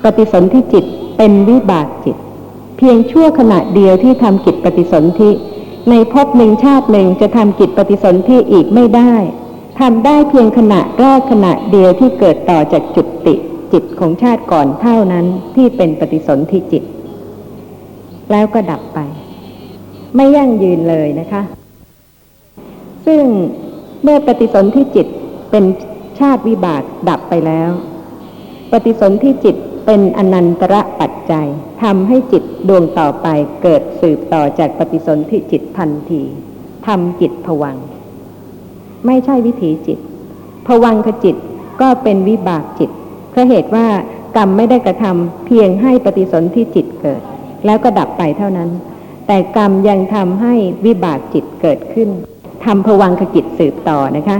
[0.05, 0.84] ปฏิสนธิจิต
[1.16, 2.16] เป็นวิบากจิต
[2.76, 5.30] เพียงชั่วขณะเดียวที่ทำกิจปฏิสนธิ
[5.90, 9.14] ในภพหนึ่งชาติหนึ่งจะทำกิจปฏิสนธิอีกไม่ได้
[9.80, 13.36] ทำได้เพียงขณะแรกขณะเดียวที่เกิดต่อจากจุดติ
[13.75, 16.85] จิตของชาติก่อนเท่านั้นที่เป็นปฏิสนธิจิต
[18.31, 18.99] แล้วก็ดับไป
[20.16, 21.43] ไม่ยั่งยืนเลยนะคะ
[23.07, 23.25] ซึ่ง
[24.03, 25.07] เมื่อปฏิสนธิจิต
[25.51, 25.64] เป็น
[26.20, 27.70] ชาติวิบากดับไปแล้ว
[28.72, 29.57] ปฏิสนธิจิต
[29.87, 31.47] เป็นอนันตระปัจจัย
[31.83, 33.27] ทำให้จิตดวงต่อไป
[33.62, 36.22] เกิดสืบต่อจากปฏิสนธิจิตทันที
[36.87, 37.77] ทำจิตผวัง
[39.07, 39.99] ไม่ใช่วิถีจิต
[40.66, 41.37] ผวังคจิต
[41.81, 42.91] ก็เป็นวิบากจิต
[43.35, 43.87] เพราะเหตุว่า
[44.37, 47.22] กรรมไม่ได้กระทำเพียงให้ปฏิสนธิจิตเกิด
[47.66, 48.70] แล้วก็ดับไปเท่านั้น
[49.26, 50.55] แต่กรรมยังทำให้
[50.87, 52.09] วิบากจิตเกิดขึ้น
[52.64, 54.39] ทำผวังคจิตสืบต่อนะคะ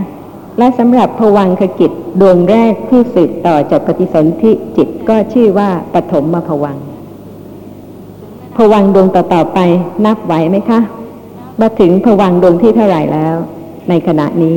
[0.59, 1.91] และสำหรับผวังคจิต
[2.21, 6.77] ดวงแรกที่สืบต่อจากปฏิสนธิจิตก็ชื่อว่าปฐมมาผวัง
[8.57, 9.59] ผวังดวงต่อๆไป
[10.07, 10.81] นับไหวไหมคะ
[11.61, 13.37] มาถึงผวังดวงที่เท่าไหร่แล้ว
[13.89, 14.57] ในขณะนี้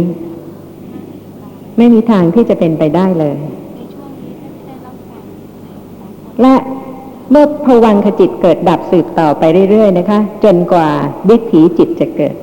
[1.77, 3.38] ไม่มีทางที่จะเป็นไปได้เลย
[6.41, 6.55] และ
[7.31, 10.89] เมื่อผวังคจิตเกิดดับสืบต่อไปเรื่อยๆนะคะ จนกว่า
[11.29, 12.35] วิถีจิตจะเกิด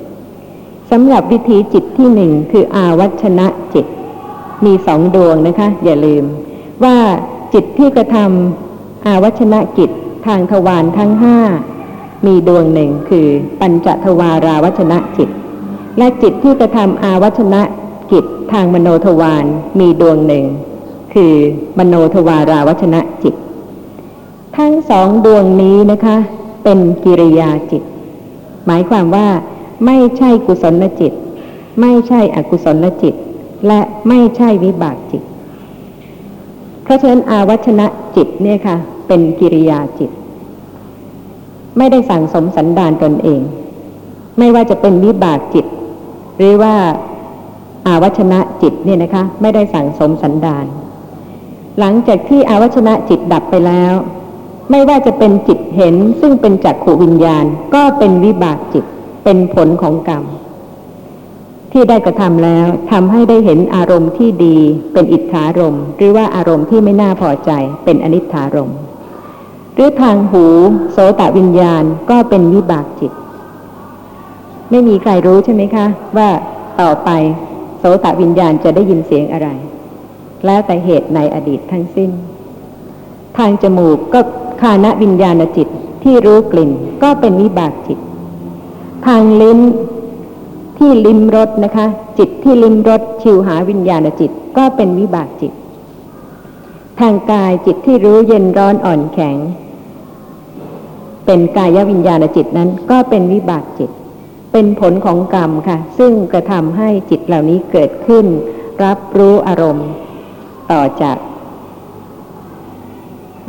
[0.91, 3.85] สำหรับวิถีจิตที่หนึ่งคืออาวัชนะจิต
[4.65, 6.23] มีสองดวงนะคะ อย่าลืม
[6.83, 6.97] ว่า
[7.53, 9.89] จิตที่กระทำอาวัชนะจิต
[10.25, 11.37] ทางทวารทั้งห้า
[12.25, 13.27] มีดวงหนึ่งคือ
[13.59, 15.29] ปัญจทวาราวัชนะจิต
[15.97, 17.61] และจิตที่กระทำอาวัชนะ
[18.11, 19.45] จิตทางมโนทวาร
[19.79, 20.45] มีดวงหนึ่ง
[21.13, 21.33] คือ
[21.77, 23.35] มโนทวาราวัชนะจิต
[24.57, 26.17] ทั้งสองดวงนี้นะคะ
[26.63, 27.83] เป็นกิริยาจิต
[28.65, 29.27] หมายความว่า
[29.85, 31.13] ไม่ใช่กุศลจิต
[31.81, 33.13] ไม่ใช่อกุศลจิต
[33.67, 35.23] และไม่ใช่วิบากจิต
[36.83, 38.77] เพราะฉะนั้นอาวัชนะจิตเนี่ยค่ะ
[39.07, 40.11] เป็นกิริยาจิต
[41.77, 43.41] ไม่ได้สั่งสมสันดานตนเอง
[44.37, 45.65] ไม่ว่าจะเป็นวิบากจิต
[46.37, 46.75] หรือว่า
[47.87, 50.65] อาวัชนะจิตเนี่ยนะคะ ไม่ได้สั่งสมสันดาน
[51.79, 53.93] หลังจากที่อาวัชนะจิตดับไปแล้ว
[54.69, 57.45] ไม่ว่าจะเป็นจิตเห็นซึ่งเป็นจักขูวิญญาณ
[57.75, 58.85] ก็เป็นวิบากจิต
[59.23, 60.23] เป็นผลของกรรม
[61.71, 64.57] ที่ได้กระทำแล้วทำให้ได้เห็นอารมณ์ที่ดี
[64.93, 67.51] เป็นอิทธารมหรือว่าอารมณ์ที่ไม่น่าพอใจ
[67.83, 68.71] เป็นอนิจฐารม
[69.75, 70.45] หรือทางหู
[70.91, 73.11] โสตวิญญาณก็เป็นวิบากจิต
[74.69, 75.85] ไม่มีใครรู้ใช่ไหมคะ
[76.17, 76.29] ว่า
[76.81, 77.09] ต่อไป
[77.79, 79.49] โสตวิญญาณจะได้ยินเสียงอะไร
[80.45, 82.11] แล้วแต่เหตุในอดีตทั้งสิ้น
[83.37, 84.19] ทางจมูกก็
[84.61, 85.67] คานวิญญาณจิต
[86.03, 86.71] ที่รู้กลิ่น
[87.03, 87.99] ก็เป็นวิบากจิต
[89.05, 89.59] ทางลิ้น
[90.77, 91.85] ที่ลิ้มรสนะคะ
[92.17, 95.51] จิตที่ลิ้มรสชิวหาวิญญาณจิตก็เป็นวิบากจิต
[96.99, 99.37] ทางกายจิตที่รู้เย็นร้อนอ่อนแข็ง
[101.25, 103.91] เป็นกายวิญญาณจิตนั้นก็เป็นวิบากจิต
[104.51, 108.25] เป็นผลของกรรมค่ะ ซึ่งกระทำให้จิตเหล่านี้เกิดขึ้น
[108.83, 109.89] รับรู้อารมณ์
[110.71, 111.17] ต่อจาก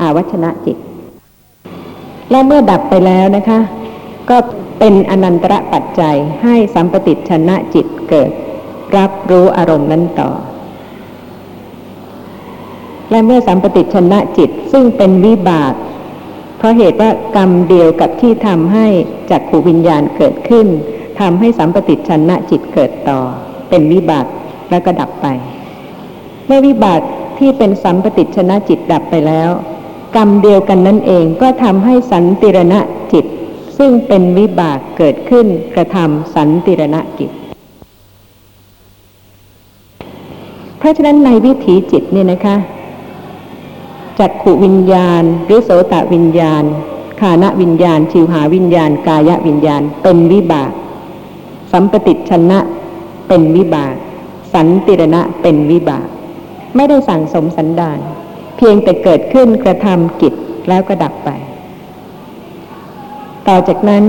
[0.00, 0.76] อาวัชนะจิต
[2.30, 3.58] และเมื่อดับไปแล้วนะคะ
[4.30, 4.36] ก็
[4.78, 8.30] เป็นอนันตระปัจจัยให้สัมปติชนะจิตเกิด
[8.96, 10.30] รับรู้อารมณ์นั้นต่อ
[13.10, 15.74] และเมื่อสัมปติชนะจิตซึ่งเป็นวิบาก
[16.58, 18.86] เพราะเหตุว่ากรรมเดียวกับที่ทำให้
[19.30, 20.66] จักขูวิญญาณเกิดขึ้น
[21.20, 23.20] ทำให้สัมปติชนะจิตเกิดต่อ
[23.68, 24.26] เป็นวิบาก
[24.70, 25.26] แล้วก็ดับไป
[26.46, 27.00] เมื่อวิบาก
[27.38, 29.50] ที่เป็นสัมปติชนะจิตดับไปแล้ว
[30.16, 32.80] กรรมเดียวกันนั่นเองก็ทำให้สันติรณะ
[33.12, 33.24] จิต
[33.78, 37.30] ซึ่งเป็นวิบากเกิดขึ้นกระทำสันติรณะกิจ
[40.78, 42.56] เพราะฉะนั้นในวิถีจิตเนี่ยนะคะ
[44.18, 46.64] จักขุวิญญาณ หรือโสตวิญญาณ
[47.20, 50.72] ขานวิญญาณ ชิวหาวิญญาณ กายวิญญาณ เป็นวิบาก
[51.72, 52.58] สัมปติชนะ
[53.28, 53.94] เป็นวิบาก
[54.54, 56.06] สันติรณะเป็นวิบาก
[56.76, 57.98] ไม่ได้สั่งสมสันดาน
[58.56, 60.34] เพียงแต่เกิดขึ้นกระทำกิจ
[60.68, 61.30] แล้วก็ดับไป
[63.48, 64.04] ต่อจากนั้น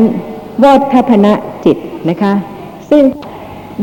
[0.59, 1.33] โวทพนะ
[1.65, 1.77] จิต
[2.09, 2.33] นะคะ
[2.89, 3.03] ซึ่ง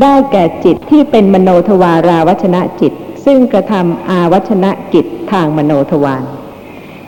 [0.01, 2.93] ได้แก่จิตที่เป็นมโนทวาราวัชนะจิต
[3.25, 6.23] ซึ่งกระทำอาวัชนะกิจทางมโนทวาร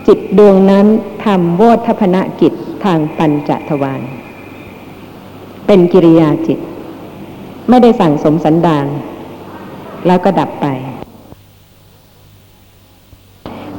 [0.08, 0.86] จิตดวงนั้น
[1.26, 2.54] ทำโวทพนะกิจ
[2.86, 4.02] ทางปัญจทวาร
[5.68, 6.60] เป็นกิริยาจิต
[7.70, 8.88] ไม่ได้สั่งสมสันดาน
[10.08, 10.68] แล้วก็ดับไป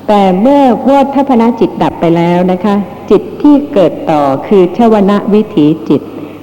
[0.08, 2.74] แต่เมื่อโวทพนะจิตดับไปแล้วนะคะ
[3.10, 6.02] จิตที่เกิดต่อคือชวนะวิถีจิต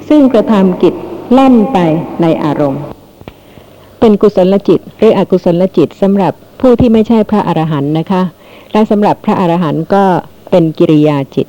[0.10, 0.94] ซึ่งกระทำกิจ
[1.38, 1.78] ล่นไป
[2.22, 2.84] ในอารมณ์
[4.00, 8.22] เป็นกุศลจิตหรืออกุศลจิตสำหรับผู้ที่ไม่ใช่พระอรหันต์นะคะ
[8.72, 10.04] และสำหรับพระอรหันต์ก็
[10.50, 11.48] เป็นกิริยาจิต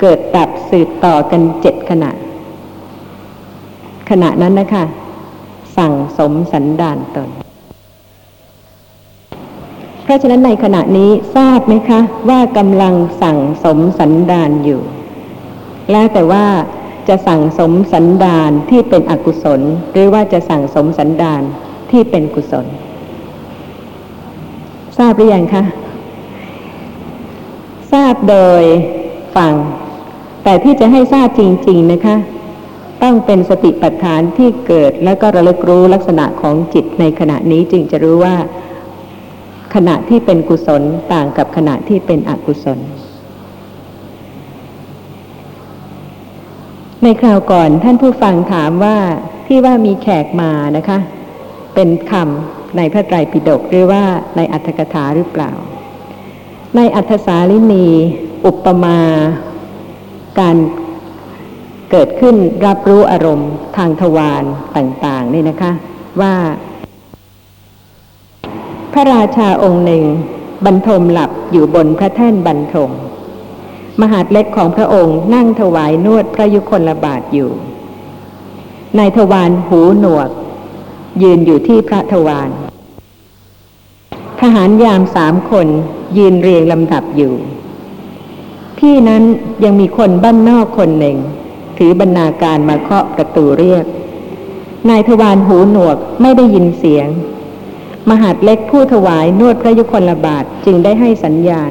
[0.00, 2.10] เกิดดับสืบต่อกันเจ็ดขณะ
[4.10, 4.84] ขณะนั้นนะคะ
[5.76, 7.47] สั่งสมสันดานตน
[10.08, 14.80] เพราะฉะนั้นในขณะนี้ทราบไหมคะ ว่ากำลังสั่งสมสันดานอยู่
[15.92, 16.46] แล้วแต่ว่า
[17.08, 19.60] จะสั่งสมสันดานที่เป็นอกุศล
[19.92, 21.42] หรือว่าจะสั่งสมสันดาน
[21.90, 22.66] ที่เป็นกุศล
[24.98, 25.62] ทราบหรือยังคะ
[27.92, 28.62] ทราบโดย
[29.36, 29.52] ฟัง
[30.44, 32.16] แต่ที่จะให้ทราบจริง ๆนะคะ
[33.02, 38.36] ต้องเป็นสติปัฏฐานที่เกิดแล้วก็ระลึกรู้ลักษณะของจิตในขณะนี้จึงจะรู้ว่า
[39.74, 42.78] ขณะที่เป็นกุศลต่างกับขณะที่เป็นอกุศล
[47.02, 48.96] ในคราวก่อนท่านผู้ฟังถามว่า
[49.46, 50.98] ที่ว่ามีแขกมานะคะ
[51.74, 54.02] เป็นคำในพระไตรปิฎกหรือว่า
[54.36, 55.52] ในอัตถกถาหรือเปล่า
[56.76, 57.88] ในอัตถสาลินี
[58.46, 58.98] อุปมา
[60.40, 60.56] การ
[61.90, 64.44] เกิดขึ้นรับรู้อารมณ์ทางทวาร
[64.76, 65.72] ต่าง ๆ นี่นะคะ
[66.20, 66.34] ว่า
[68.98, 70.04] ระราชาองค์หนึ่ง
[70.64, 72.90] บรรทมหลับอยู่บนพระแท่นบรรทม
[74.00, 77.50] มหาดเล็กของพระองค์นั่งถวายนวดพระยุคลบาทอยู่
[78.98, 80.30] นายทวารหูหนวก
[81.22, 82.50] ยืนอยู่ที่พระทวาร
[84.40, 85.68] ทหารยามสามคน
[86.18, 87.34] ยืนเรียงลำดับอยู่
[88.80, 89.22] ที่นั้น
[89.64, 91.16] ยังมีคนบ้านนอกคนหนึ่ง
[91.78, 93.84] ถือบรรณาการมาเคาะประตูเรียก
[94.88, 97.08] นายทวารหูหนวกไม่ได้ยินเสียง
[98.10, 101.70] มหาดเล็กผู้ถวายนวดพระยุคลบาทจึงได้ให้สัญญาณ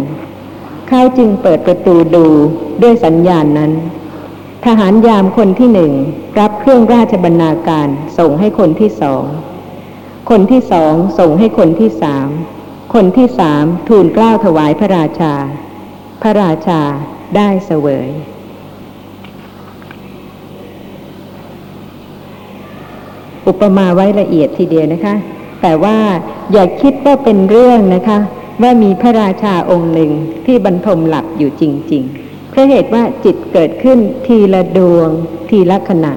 [0.87, 2.27] เขาจึงเปิดประตูดู
[2.81, 3.71] ด้วยสัญญาณนั้น
[4.65, 5.91] ทหารยามคนที่หนึ่ง
[6.39, 9.23] รับเครื่องราชบรรณาการส่งให้คนที่สอง
[10.29, 12.27] คนที่สองส่งให้คนที่สาม
[12.93, 15.33] คนที่สามทูลกล้าวถวายพระราชา
[16.21, 16.81] พระราชา
[17.35, 18.09] ได้เสวย
[23.47, 25.15] อุปมาไว้ละเอียดทีเดียวนะคะ
[25.61, 25.97] แต่ว่า
[26.53, 28.19] อย่าคิดว่าเป็นเรื่องนะคะ
[28.61, 30.11] ว่ามีพระราชาองค์หนึ่ง
[30.45, 35.09] ที่บรรทมหลับอยู่จริง ๆ เพราะเหตุว่าจิตเกิดขึ้นทีละดวง
[35.49, 36.13] ทีละขณะ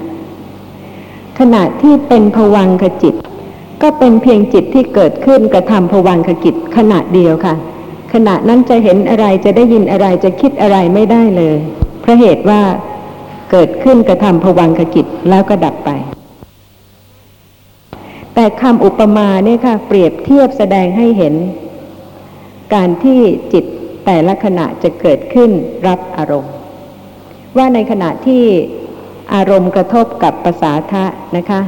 [1.39, 3.15] ขณะที่เป็นผวังขจิต
[3.81, 7.55] ก็เป็นเพียงจิตที่เกิดขึ้นกระทำผวังขจิตขณะเดียวค่ะ
[8.13, 11.57] ขณะนั้นจะเห็นอะไรจะได้ยินอะไรจะคิดอะไรไม่ได้เลย
[12.01, 12.61] เพราะเหตุว่า
[13.51, 15.89] เกิดขึ้นกระทำผวังขจิตแล้วก็ดับไป
[18.35, 21.33] แต่คำอุปมาเนี่ยค่ะ เปรียบเทียบแสดงให้เห็น
[22.73, 23.19] การที่
[23.53, 23.65] จิต
[24.05, 25.51] แต่ละขณะจะเกิดขึ้น
[25.87, 26.53] รับอารมณ์
[27.57, 28.45] ว่าในขณะที่
[29.33, 31.05] อารมณ์กระทบกับภาษาทะ
[31.37, 31.61] นะคะ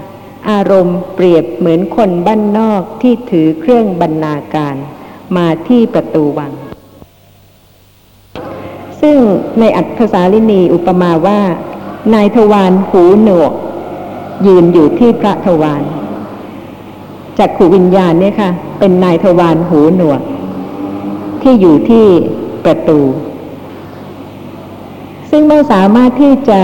[0.51, 4.75] อารมณ์เปรียบเหมือนคนบ้านนอกที่ถือเครื่องบรรณาการ
[5.37, 6.51] มาที่ประตูวัง
[9.01, 9.17] ซึ่ง
[9.59, 11.39] ในอัตถสาลินีอุปมาว่า
[12.13, 13.53] นายทวารหูหนวก
[14.47, 15.83] ยืนอยู่ที่พระทวาร
[17.39, 20.21] จากขูวิญญาณเนี่ยค่ะ เป็นนายทวารหูหนวก
[21.41, 22.05] ที่อยู่ที่
[22.65, 22.99] ประตู
[25.29, 26.61] ซึ่งไม่สามารถที่จะ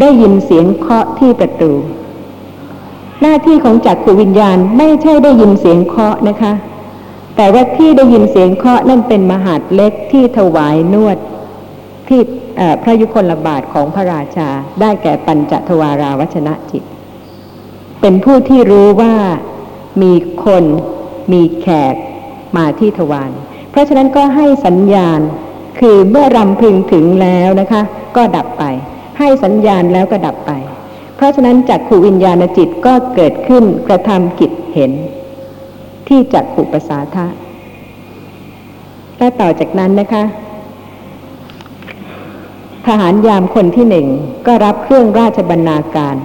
[0.00, 1.72] ได้ยินเสียงเคาะที่ประตู
[3.22, 6.52] หน้าที่ของจักขูวิญญาณไม่ใช่ได้ยินเสียงเคาะนะคะ
[7.36, 11.18] แต่ว่าที่ได้ยินเสียงเคาะนั่นเป็นมหาดเล็กที่ถวายนวด
[12.08, 12.20] ที่
[12.82, 14.48] พระยุคลบาทของพระราชา
[14.80, 16.82] ได้แก่ปัญจทวาราวัชนะจิต
[18.06, 19.14] เป็นผู้ที่รู้ว่า
[20.02, 20.12] มี
[20.44, 20.64] คน
[21.32, 21.94] มีแขก
[22.56, 23.30] มาที่ทวาร
[23.70, 25.20] เพราะฉะนั้นก็ให้สัญญาณ
[25.80, 27.82] คือเมื่อรำพึงถึงแล้วนะคะ
[28.16, 28.64] ก็ดับไป
[29.18, 30.52] ให้สัญญาณแล้วก็ดับไป
[31.16, 34.92] เพราะฉะนั้นจักขูวิญญาณจิตก็เกิดขึ้นกระทำกิจเห็น
[36.08, 37.26] ที่จักขุปสาทะ
[39.18, 40.24] และต่อจากนั้นนะคะ
[42.86, 44.06] ทหารยามคนที่หนึ่ง
[44.46, 46.16] ก็รับเครื่องราชบรรณาการ